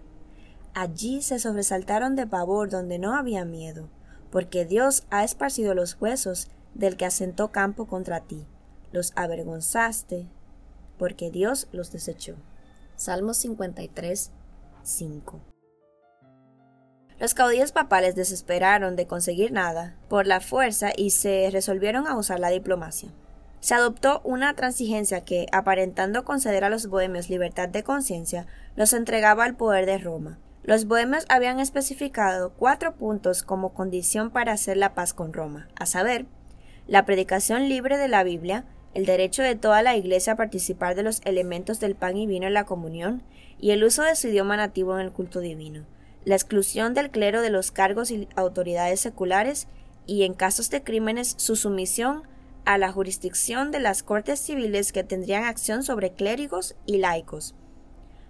Allí 0.76 1.22
se 1.22 1.40
sobresaltaron 1.40 2.16
de 2.16 2.28
pavor 2.28 2.70
donde 2.70 3.00
no 3.00 3.16
había 3.16 3.46
miedo, 3.46 3.90
porque 4.32 4.66
Dios 4.66 5.06
ha 5.10 5.24
esparcido 5.24 5.74
los 5.74 6.00
huesos 6.02 6.50
del 6.74 6.98
que 6.98 7.06
asentó 7.06 7.52
campo 7.52 7.86
contra 7.88 8.22
ti. 8.22 8.46
Los 8.92 9.14
avergonzaste, 9.16 10.28
porque 10.98 11.32
Dios 11.32 11.68
los 11.72 11.92
desechó. 11.92 12.36
Salmo 12.96 13.34
53, 13.34 14.32
5. 14.84 15.42
Los 17.20 17.34
caudillos 17.34 17.72
papales 17.72 18.16
desesperaron 18.16 18.96
de 18.96 19.08
conseguir 19.08 19.52
nada 19.52 19.96
por 20.10 20.28
la 20.28 20.42
fuerza 20.42 20.92
y 20.96 21.12
se 21.12 21.50
resolvieron 21.52 22.08
a 22.08 22.18
usar 22.18 22.40
la 22.40 22.50
diplomacia. 22.50 23.10
Se 23.60 23.76
adoptó 23.76 24.20
una 24.26 24.54
transigencia 24.56 25.22
que, 25.22 25.46
aparentando 25.54 26.26
conceder 26.26 26.66
a 26.66 26.70
los 26.70 26.88
bohemios 26.88 27.30
libertad 27.30 27.70
de 27.70 27.84
conciencia, 27.84 28.46
los 28.76 28.92
entregaba 28.92 29.46
al 29.46 29.56
poder 29.56 29.86
de 29.86 30.00
Roma. 30.00 30.38
Los 30.64 30.86
bohemios 30.86 31.26
habían 31.30 31.60
especificado 31.60 32.52
cuatro 32.54 32.96
puntos 32.96 33.42
como 33.44 33.74
condición 33.74 34.32
para 34.32 34.52
hacer 34.52 34.76
la 34.76 34.94
paz 34.94 35.14
con 35.14 35.32
Roma, 35.32 35.70
a 35.76 35.86
saber, 35.86 36.26
la 36.88 37.06
predicación 37.06 37.70
libre 37.70 37.98
de 37.98 38.10
la 38.10 38.24
Biblia, 38.24 38.66
el 38.94 39.06
derecho 39.06 39.42
de 39.44 39.56
toda 39.56 39.82
la 39.82 39.96
Iglesia 39.96 40.34
a 40.34 40.38
participar 40.38 40.96
de 40.96 41.04
los 41.04 41.22
elementos 41.26 41.80
del 41.80 41.96
pan 41.96 42.18
y 42.18 42.28
vino 42.28 42.48
en 42.48 42.54
la 42.54 42.66
comunión, 42.66 43.24
y 43.60 43.72
el 43.72 43.84
uso 43.84 44.04
de 44.04 44.16
su 44.16 44.28
idioma 44.28 44.58
nativo 44.58 44.98
en 44.98 45.06
el 45.06 45.12
culto 45.12 45.40
divino, 45.40 45.86
la 46.26 46.36
exclusión 46.36 46.94
del 46.94 47.12
clero 47.12 47.42
de 47.42 47.50
los 47.50 47.72
cargos 47.72 48.12
y 48.12 48.28
autoridades 48.36 49.00
seculares, 49.00 49.68
y 50.06 50.24
en 50.24 50.34
casos 50.34 50.70
de 50.70 50.84
crímenes 50.84 51.34
su 51.38 51.56
sumisión 51.56 52.24
a 52.66 52.78
la 52.78 52.92
jurisdicción 52.92 53.72
de 53.72 53.80
las 53.80 54.04
cortes 54.04 54.40
civiles 54.40 54.92
que 54.92 55.04
tendrían 55.04 55.44
acción 55.44 55.84
sobre 55.84 56.14
clérigos 56.14 56.76
y 56.86 56.98
laicos. 56.98 57.56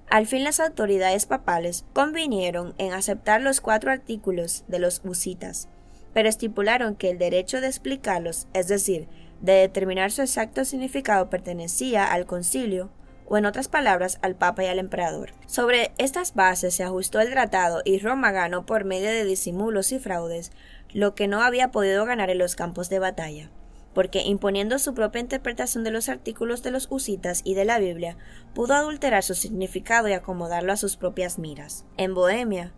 Al 0.10 0.28
fin 0.28 0.43
las 0.43 0.60
autoridades 0.60 1.26
papales 1.26 1.86
convinieron 1.93 2.73
en 2.78 2.93
aceptar 2.93 3.41
los 3.41 3.62
cuatro 3.62 3.91
artículos 3.91 4.63
de 4.67 4.80
los 4.80 5.02
husitas, 5.04 5.69
pero 6.13 6.30
estipularon 6.30 6.95
que 6.95 7.10
el 7.10 7.17
derecho 7.17 7.62
de 7.62 7.67
explicarlos, 7.67 8.47
es 8.54 8.67
decir, 8.67 9.08
de 9.43 9.53
determinar 9.53 10.10
su 10.10 10.21
exacto 10.21 10.63
significado 10.63 11.29
pertenecía 11.29 12.06
al 12.06 12.25
concilio, 12.25 12.89
o 13.25 13.38
en 13.38 13.45
otras 13.45 13.67
palabras 13.67 14.17
al 14.21 14.36
Papa 14.36 14.63
y 14.63 14.67
al 14.67 14.79
emperador. 14.79 15.34
Sobre 15.47 15.91
estas 15.97 16.34
bases 16.34 16.75
se 16.75 16.84
ajustó 16.84 17.19
el 17.19 17.29
tratado 17.29 17.82
y 17.84 17.99
Roma 17.99 18.32
ganó 18.32 18.65
por 18.65 18.86
medio 18.86 19.10
de 19.10 19.25
disimulos 19.25 19.91
y 19.91 19.99
fraudes 19.99 20.51
lo 20.93 21.13
que 21.13 21.27
no 21.27 21.41
había 21.41 21.71
podido 21.71 22.06
ganar 22.06 22.29
en 22.29 22.38
los 22.38 22.56
campos 22.56 22.89
de 22.89 22.99
batalla, 22.99 23.49
porque 23.93 24.21
imponiendo 24.21 24.79
su 24.79 24.93
propia 24.93 25.21
interpretación 25.21 25.84
de 25.84 25.91
los 25.91 26.08
artículos 26.08 26.63
de 26.63 26.71
los 26.71 26.88
husitas 26.89 27.41
y 27.43 27.53
de 27.56 27.65
la 27.65 27.79
Biblia, 27.79 28.17
pudo 28.53 28.75
adulterar 28.75 29.23
su 29.23 29.36
significado 29.36 30.08
y 30.08 30.13
acomodarlo 30.13 30.71
a 30.71 30.77
sus 30.77 30.95
propias 30.95 31.38
miras. 31.38 31.86
En 31.97 32.13
Bohemia, 32.13 32.71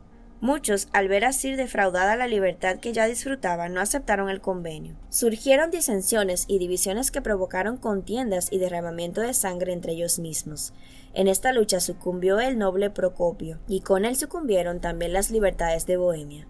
Muchos, 0.45 0.89
al 0.93 1.07
ver 1.07 1.25
así 1.25 1.55
defraudada 1.55 2.15
la 2.15 2.27
libertad 2.27 2.77
que 2.77 2.93
ya 2.93 3.07
disfrutaban, 3.07 3.73
no 3.73 3.81
aceptaron 3.81 4.29
el 4.29 4.41
convenio. 4.41 4.95
Surgieron 5.09 5.71
disensiones 5.71 6.45
y 6.47 6.59
divisiones 6.59 7.09
que 7.09 7.19
provocaron 7.19 7.77
contiendas 7.77 8.51
y 8.51 8.59
derramamiento 8.59 9.21
de 9.21 9.33
sangre 9.33 9.73
entre 9.73 9.93
ellos 9.93 10.19
mismos. 10.19 10.71
En 11.15 11.27
esta 11.27 11.51
lucha 11.51 11.79
sucumbió 11.79 12.39
el 12.39 12.59
noble 12.59 12.91
Procopio, 12.91 13.57
y 13.67 13.79
con 13.79 14.05
él 14.05 14.17
sucumbieron 14.17 14.81
también 14.81 15.13
las 15.13 15.31
libertades 15.31 15.87
de 15.87 15.97
Bohemia. 15.97 16.47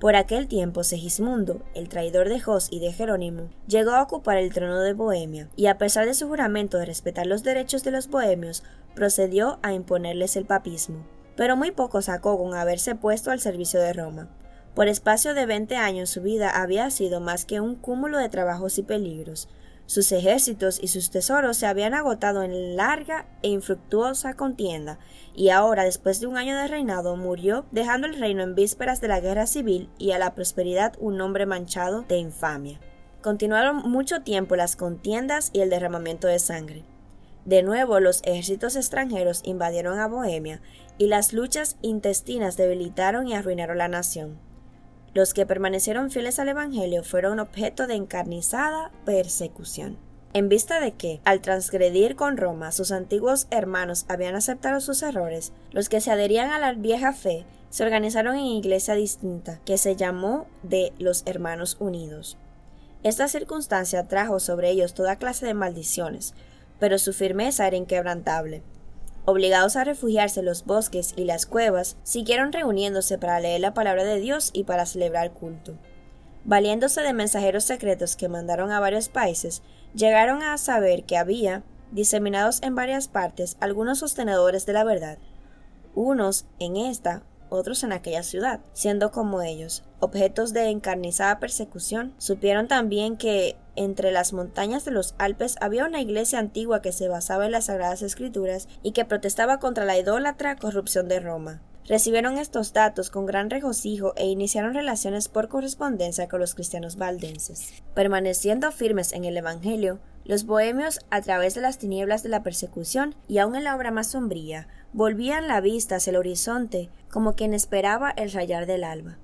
Por 0.00 0.16
aquel 0.16 0.48
tiempo 0.48 0.82
Segismundo, 0.82 1.62
el 1.76 1.88
traidor 1.88 2.28
de 2.28 2.40
Jos 2.40 2.66
y 2.72 2.80
de 2.80 2.92
Jerónimo, 2.92 3.50
llegó 3.68 3.92
a 3.92 4.02
ocupar 4.02 4.36
el 4.38 4.52
trono 4.52 4.80
de 4.80 4.94
Bohemia, 4.94 5.48
y 5.54 5.66
a 5.66 5.78
pesar 5.78 6.06
de 6.06 6.14
su 6.14 6.26
juramento 6.26 6.76
de 6.76 6.86
respetar 6.86 7.28
los 7.28 7.44
derechos 7.44 7.84
de 7.84 7.92
los 7.92 8.08
bohemios, 8.08 8.64
procedió 8.96 9.60
a 9.62 9.74
imponerles 9.74 10.34
el 10.34 10.44
papismo 10.44 11.06
pero 11.38 11.56
muy 11.56 11.70
poco 11.70 12.02
sacó 12.02 12.36
con 12.36 12.54
haberse 12.54 12.96
puesto 12.96 13.30
al 13.30 13.38
servicio 13.38 13.80
de 13.80 13.92
Roma. 13.92 14.28
Por 14.74 14.88
espacio 14.88 15.34
de 15.34 15.46
veinte 15.46 15.76
años 15.76 16.10
su 16.10 16.20
vida 16.20 16.50
había 16.50 16.90
sido 16.90 17.20
más 17.20 17.44
que 17.44 17.60
un 17.60 17.76
cúmulo 17.76 18.18
de 18.18 18.28
trabajos 18.28 18.76
y 18.76 18.82
peligros. 18.82 19.48
Sus 19.86 20.10
ejércitos 20.10 20.80
y 20.82 20.88
sus 20.88 21.10
tesoros 21.10 21.56
se 21.56 21.66
habían 21.66 21.94
agotado 21.94 22.42
en 22.42 22.74
larga 22.74 23.26
e 23.42 23.50
infructuosa 23.50 24.34
contienda, 24.34 24.98
y 25.32 25.50
ahora, 25.50 25.84
después 25.84 26.18
de 26.18 26.26
un 26.26 26.36
año 26.36 26.56
de 26.56 26.66
reinado, 26.66 27.14
murió, 27.14 27.66
dejando 27.70 28.08
el 28.08 28.18
reino 28.18 28.42
en 28.42 28.56
vísperas 28.56 29.00
de 29.00 29.06
la 29.06 29.20
guerra 29.20 29.46
civil 29.46 29.88
y 29.96 30.10
a 30.10 30.18
la 30.18 30.34
prosperidad 30.34 30.94
un 30.98 31.18
nombre 31.18 31.46
manchado 31.46 32.02
de 32.02 32.18
infamia. 32.18 32.80
Continuaron 33.22 33.88
mucho 33.88 34.22
tiempo 34.22 34.56
las 34.56 34.74
contiendas 34.74 35.50
y 35.52 35.60
el 35.60 35.70
derramamiento 35.70 36.26
de 36.26 36.40
sangre. 36.40 36.82
De 37.44 37.62
nuevo 37.62 38.00
los 38.00 38.22
ejércitos 38.24 38.76
extranjeros 38.76 39.40
invadieron 39.44 40.00
a 40.00 40.08
Bohemia 40.08 40.60
y 40.98 41.06
las 41.06 41.32
luchas 41.32 41.76
intestinas 41.80 42.56
debilitaron 42.56 43.28
y 43.28 43.34
arruinaron 43.34 43.78
la 43.78 43.88
nación. 43.88 44.38
Los 45.14 45.32
que 45.32 45.46
permanecieron 45.46 46.10
fieles 46.10 46.38
al 46.38 46.48
Evangelio 46.48 47.02
fueron 47.02 47.40
objeto 47.40 47.86
de 47.86 47.94
encarnizada 47.94 48.90
persecución. 49.04 49.96
En 50.34 50.50
vista 50.50 50.80
de 50.80 50.92
que, 50.92 51.20
al 51.24 51.40
transgredir 51.40 52.14
con 52.14 52.36
Roma, 52.36 52.70
sus 52.70 52.92
antiguos 52.92 53.46
hermanos 53.50 54.04
habían 54.08 54.34
aceptado 54.34 54.80
sus 54.80 55.02
errores, 55.02 55.52
los 55.72 55.88
que 55.88 56.00
se 56.02 56.10
adherían 56.10 56.50
a 56.50 56.58
la 56.58 56.74
vieja 56.74 57.12
fe 57.12 57.46
se 57.70 57.82
organizaron 57.82 58.36
en 58.36 58.44
iglesia 58.44 58.94
distinta, 58.94 59.60
que 59.64 59.78
se 59.78 59.96
llamó 59.96 60.46
de 60.62 60.92
los 60.98 61.22
Hermanos 61.26 61.76
Unidos. 61.80 62.36
Esta 63.02 63.28
circunstancia 63.28 64.06
trajo 64.08 64.40
sobre 64.40 64.70
ellos 64.70 64.92
toda 64.92 65.16
clase 65.16 65.46
de 65.46 65.54
maldiciones, 65.54 66.34
pero 66.78 66.98
su 66.98 67.12
firmeza 67.12 67.66
era 67.66 67.76
inquebrantable. 67.76 68.62
Obligados 69.30 69.76
a 69.76 69.84
refugiarse 69.84 70.40
en 70.40 70.46
los 70.46 70.64
bosques 70.64 71.12
y 71.14 71.24
las 71.24 71.44
cuevas, 71.44 71.98
siguieron 72.02 72.50
reuniéndose 72.50 73.18
para 73.18 73.40
leer 73.40 73.60
la 73.60 73.74
palabra 73.74 74.02
de 74.02 74.18
Dios 74.20 74.48
y 74.54 74.64
para 74.64 74.86
celebrar 74.86 75.32
culto. 75.32 75.76
Valiéndose 76.46 77.02
de 77.02 77.12
mensajeros 77.12 77.64
secretos 77.64 78.16
que 78.16 78.30
mandaron 78.30 78.72
a 78.72 78.80
varios 78.80 79.10
países, 79.10 79.60
llegaron 79.94 80.42
a 80.42 80.56
saber 80.56 81.04
que 81.04 81.18
había, 81.18 81.62
diseminados 81.92 82.62
en 82.62 82.74
varias 82.74 83.08
partes, 83.08 83.58
algunos 83.60 83.98
sostenedores 83.98 84.64
de 84.64 84.72
la 84.72 84.84
verdad, 84.84 85.18
unos 85.94 86.46
en 86.58 86.78
esta, 86.78 87.22
otros 87.50 87.82
en 87.84 87.92
aquella 87.92 88.22
ciudad, 88.22 88.60
siendo 88.72 89.10
como 89.10 89.42
ellos, 89.42 89.84
objetos 90.00 90.52
de 90.52 90.68
encarnizada 90.68 91.38
persecución. 91.38 92.14
Supieron 92.18 92.68
también 92.68 93.16
que 93.16 93.56
entre 93.76 94.12
las 94.12 94.32
montañas 94.32 94.84
de 94.84 94.90
los 94.90 95.14
Alpes 95.18 95.56
había 95.60 95.86
una 95.86 96.00
iglesia 96.00 96.38
antigua 96.38 96.82
que 96.82 96.92
se 96.92 97.08
basaba 97.08 97.46
en 97.46 97.52
las 97.52 97.66
Sagradas 97.66 98.02
Escrituras 98.02 98.68
y 98.82 98.92
que 98.92 99.04
protestaba 99.04 99.58
contra 99.58 99.84
la 99.84 99.98
idólatra 99.98 100.56
corrupción 100.56 101.08
de 101.08 101.20
Roma. 101.20 101.62
Recibieron 101.88 102.36
estos 102.36 102.74
datos 102.74 103.08
con 103.08 103.24
gran 103.24 103.48
regocijo 103.48 104.12
e 104.16 104.26
iniciaron 104.26 104.74
relaciones 104.74 105.28
por 105.28 105.48
correspondencia 105.48 106.28
con 106.28 106.38
los 106.38 106.54
cristianos 106.54 106.96
valdenses. 106.96 107.82
Permaneciendo 107.94 108.70
firmes 108.72 109.14
en 109.14 109.24
el 109.24 109.38
Evangelio, 109.38 109.98
los 110.28 110.44
bohemios, 110.44 111.00
a 111.10 111.22
través 111.22 111.54
de 111.54 111.62
las 111.62 111.78
tinieblas 111.78 112.22
de 112.22 112.28
la 112.28 112.42
persecución 112.42 113.14
y 113.28 113.38
aun 113.38 113.56
en 113.56 113.64
la 113.64 113.74
obra 113.74 113.90
más 113.90 114.08
sombría, 114.08 114.68
volvían 114.92 115.48
la 115.48 115.62
vista 115.62 115.96
hacia 115.96 116.10
el 116.10 116.16
horizonte 116.16 116.90
como 117.10 117.32
quien 117.32 117.54
esperaba 117.54 118.10
el 118.10 118.30
rayar 118.30 118.66
del 118.66 118.84
alba. 118.84 119.16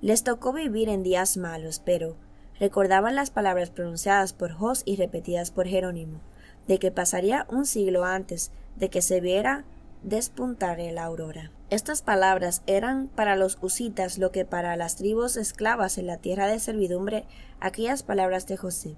Les 0.00 0.24
tocó 0.24 0.52
vivir 0.52 0.88
en 0.88 1.04
días 1.04 1.36
malos, 1.36 1.80
pero 1.84 2.16
recordaban 2.58 3.14
las 3.14 3.30
palabras 3.30 3.70
pronunciadas 3.70 4.32
por 4.32 4.50
Jos 4.50 4.82
y 4.84 4.96
repetidas 4.96 5.52
por 5.52 5.68
Jerónimo, 5.68 6.20
de 6.66 6.80
que 6.80 6.90
pasaría 6.90 7.46
un 7.48 7.64
siglo 7.64 8.04
antes 8.04 8.50
de 8.74 8.90
que 8.90 9.00
se 9.00 9.20
viera 9.20 9.64
despuntar 10.02 10.80
la 10.80 11.04
aurora. 11.04 11.52
Estas 11.70 12.02
palabras 12.02 12.62
eran 12.66 13.06
para 13.06 13.36
los 13.36 13.58
husitas 13.60 14.18
lo 14.18 14.32
que 14.32 14.44
para 14.44 14.74
las 14.74 14.96
tribus 14.96 15.36
esclavas 15.36 15.98
en 15.98 16.08
la 16.08 16.16
tierra 16.16 16.48
de 16.48 16.58
servidumbre 16.58 17.26
aquellas 17.60 18.02
palabras 18.02 18.48
de 18.48 18.56
José. 18.56 18.96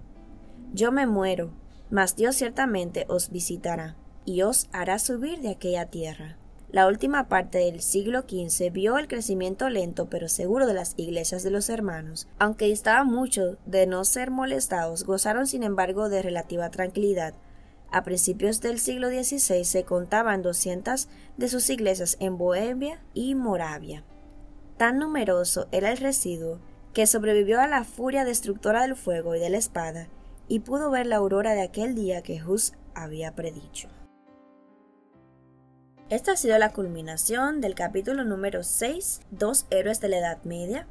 Yo 0.72 0.92
me 0.92 1.06
muero, 1.06 1.50
mas 1.90 2.14
Dios 2.14 2.36
ciertamente 2.36 3.04
os 3.08 3.30
visitará 3.30 3.96
y 4.24 4.42
os 4.42 4.68
hará 4.72 5.00
subir 5.00 5.40
de 5.40 5.50
aquella 5.50 5.86
tierra. 5.86 6.36
La 6.70 6.86
última 6.86 7.28
parte 7.28 7.58
del 7.58 7.80
siglo 7.80 8.20
XV 8.20 8.70
vio 8.70 8.96
el 8.96 9.08
crecimiento 9.08 9.68
lento 9.68 10.08
pero 10.08 10.28
seguro 10.28 10.68
de 10.68 10.74
las 10.74 10.94
iglesias 10.96 11.42
de 11.42 11.50
los 11.50 11.68
hermanos. 11.68 12.28
Aunque 12.38 12.66
distaba 12.66 13.02
mucho 13.02 13.58
de 13.66 13.88
no 13.88 14.04
ser 14.04 14.30
molestados, 14.30 15.02
gozaron 15.02 15.48
sin 15.48 15.64
embargo 15.64 16.08
de 16.08 16.22
relativa 16.22 16.70
tranquilidad. 16.70 17.34
A 17.90 18.04
principios 18.04 18.60
del 18.60 18.78
siglo 18.78 19.08
XVI 19.08 19.64
se 19.64 19.82
contaban 19.82 20.42
200 20.42 21.08
de 21.36 21.48
sus 21.48 21.68
iglesias 21.70 22.16
en 22.20 22.38
Bohemia 22.38 23.02
y 23.12 23.34
Moravia. 23.34 24.04
Tan 24.76 25.00
numeroso 25.00 25.66
era 25.72 25.90
el 25.90 25.98
residuo 25.98 26.60
que 26.94 27.08
sobrevivió 27.08 27.60
a 27.60 27.66
la 27.66 27.82
furia 27.82 28.24
destructora 28.24 28.82
del 28.82 28.94
fuego 28.94 29.34
y 29.34 29.40
de 29.40 29.50
la 29.50 29.58
espada, 29.58 30.08
y 30.50 30.58
pudo 30.58 30.90
ver 30.90 31.06
la 31.06 31.16
aurora 31.16 31.54
de 31.54 31.62
aquel 31.62 31.94
día 31.94 32.22
que 32.22 32.42
Hus 32.42 32.72
había 32.92 33.36
predicho. 33.36 33.88
Esta 36.08 36.32
ha 36.32 36.36
sido 36.36 36.58
la 36.58 36.72
culminación 36.72 37.60
del 37.60 37.76
capítulo 37.76 38.24
número 38.24 38.64
6, 38.64 39.20
Dos 39.30 39.66
héroes 39.70 40.00
de 40.00 40.08
la 40.08 40.18
Edad 40.18 40.42
Media. 40.42 40.88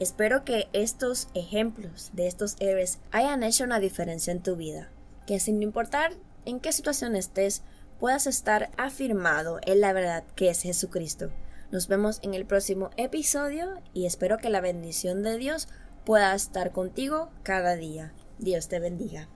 Espero 0.00 0.44
que 0.44 0.68
estos 0.72 1.28
ejemplos 1.34 2.10
de 2.12 2.26
estos 2.26 2.56
héroes 2.58 2.98
hayan 3.12 3.44
hecho 3.44 3.62
una 3.62 3.78
diferencia 3.78 4.32
en 4.32 4.42
tu 4.42 4.56
vida, 4.56 4.90
que 5.28 5.38
sin 5.38 5.62
importar 5.62 6.14
en 6.44 6.58
qué 6.58 6.72
situación 6.72 7.14
estés, 7.14 7.62
puedas 8.00 8.26
estar 8.26 8.68
afirmado 8.76 9.60
en 9.64 9.80
la 9.80 9.92
verdad 9.92 10.24
que 10.34 10.50
es 10.50 10.62
Jesucristo. 10.62 11.30
Nos 11.70 11.86
vemos 11.86 12.18
en 12.22 12.34
el 12.34 12.46
próximo 12.46 12.90
episodio 12.96 13.80
y 13.94 14.06
espero 14.06 14.38
que 14.38 14.50
la 14.50 14.60
bendición 14.60 15.22
de 15.22 15.36
Dios 15.36 15.68
pueda 16.04 16.34
estar 16.34 16.72
contigo 16.72 17.30
cada 17.44 17.76
día. 17.76 18.12
Dios 18.38 18.68
te 18.68 18.78
bendiga. 18.78 19.28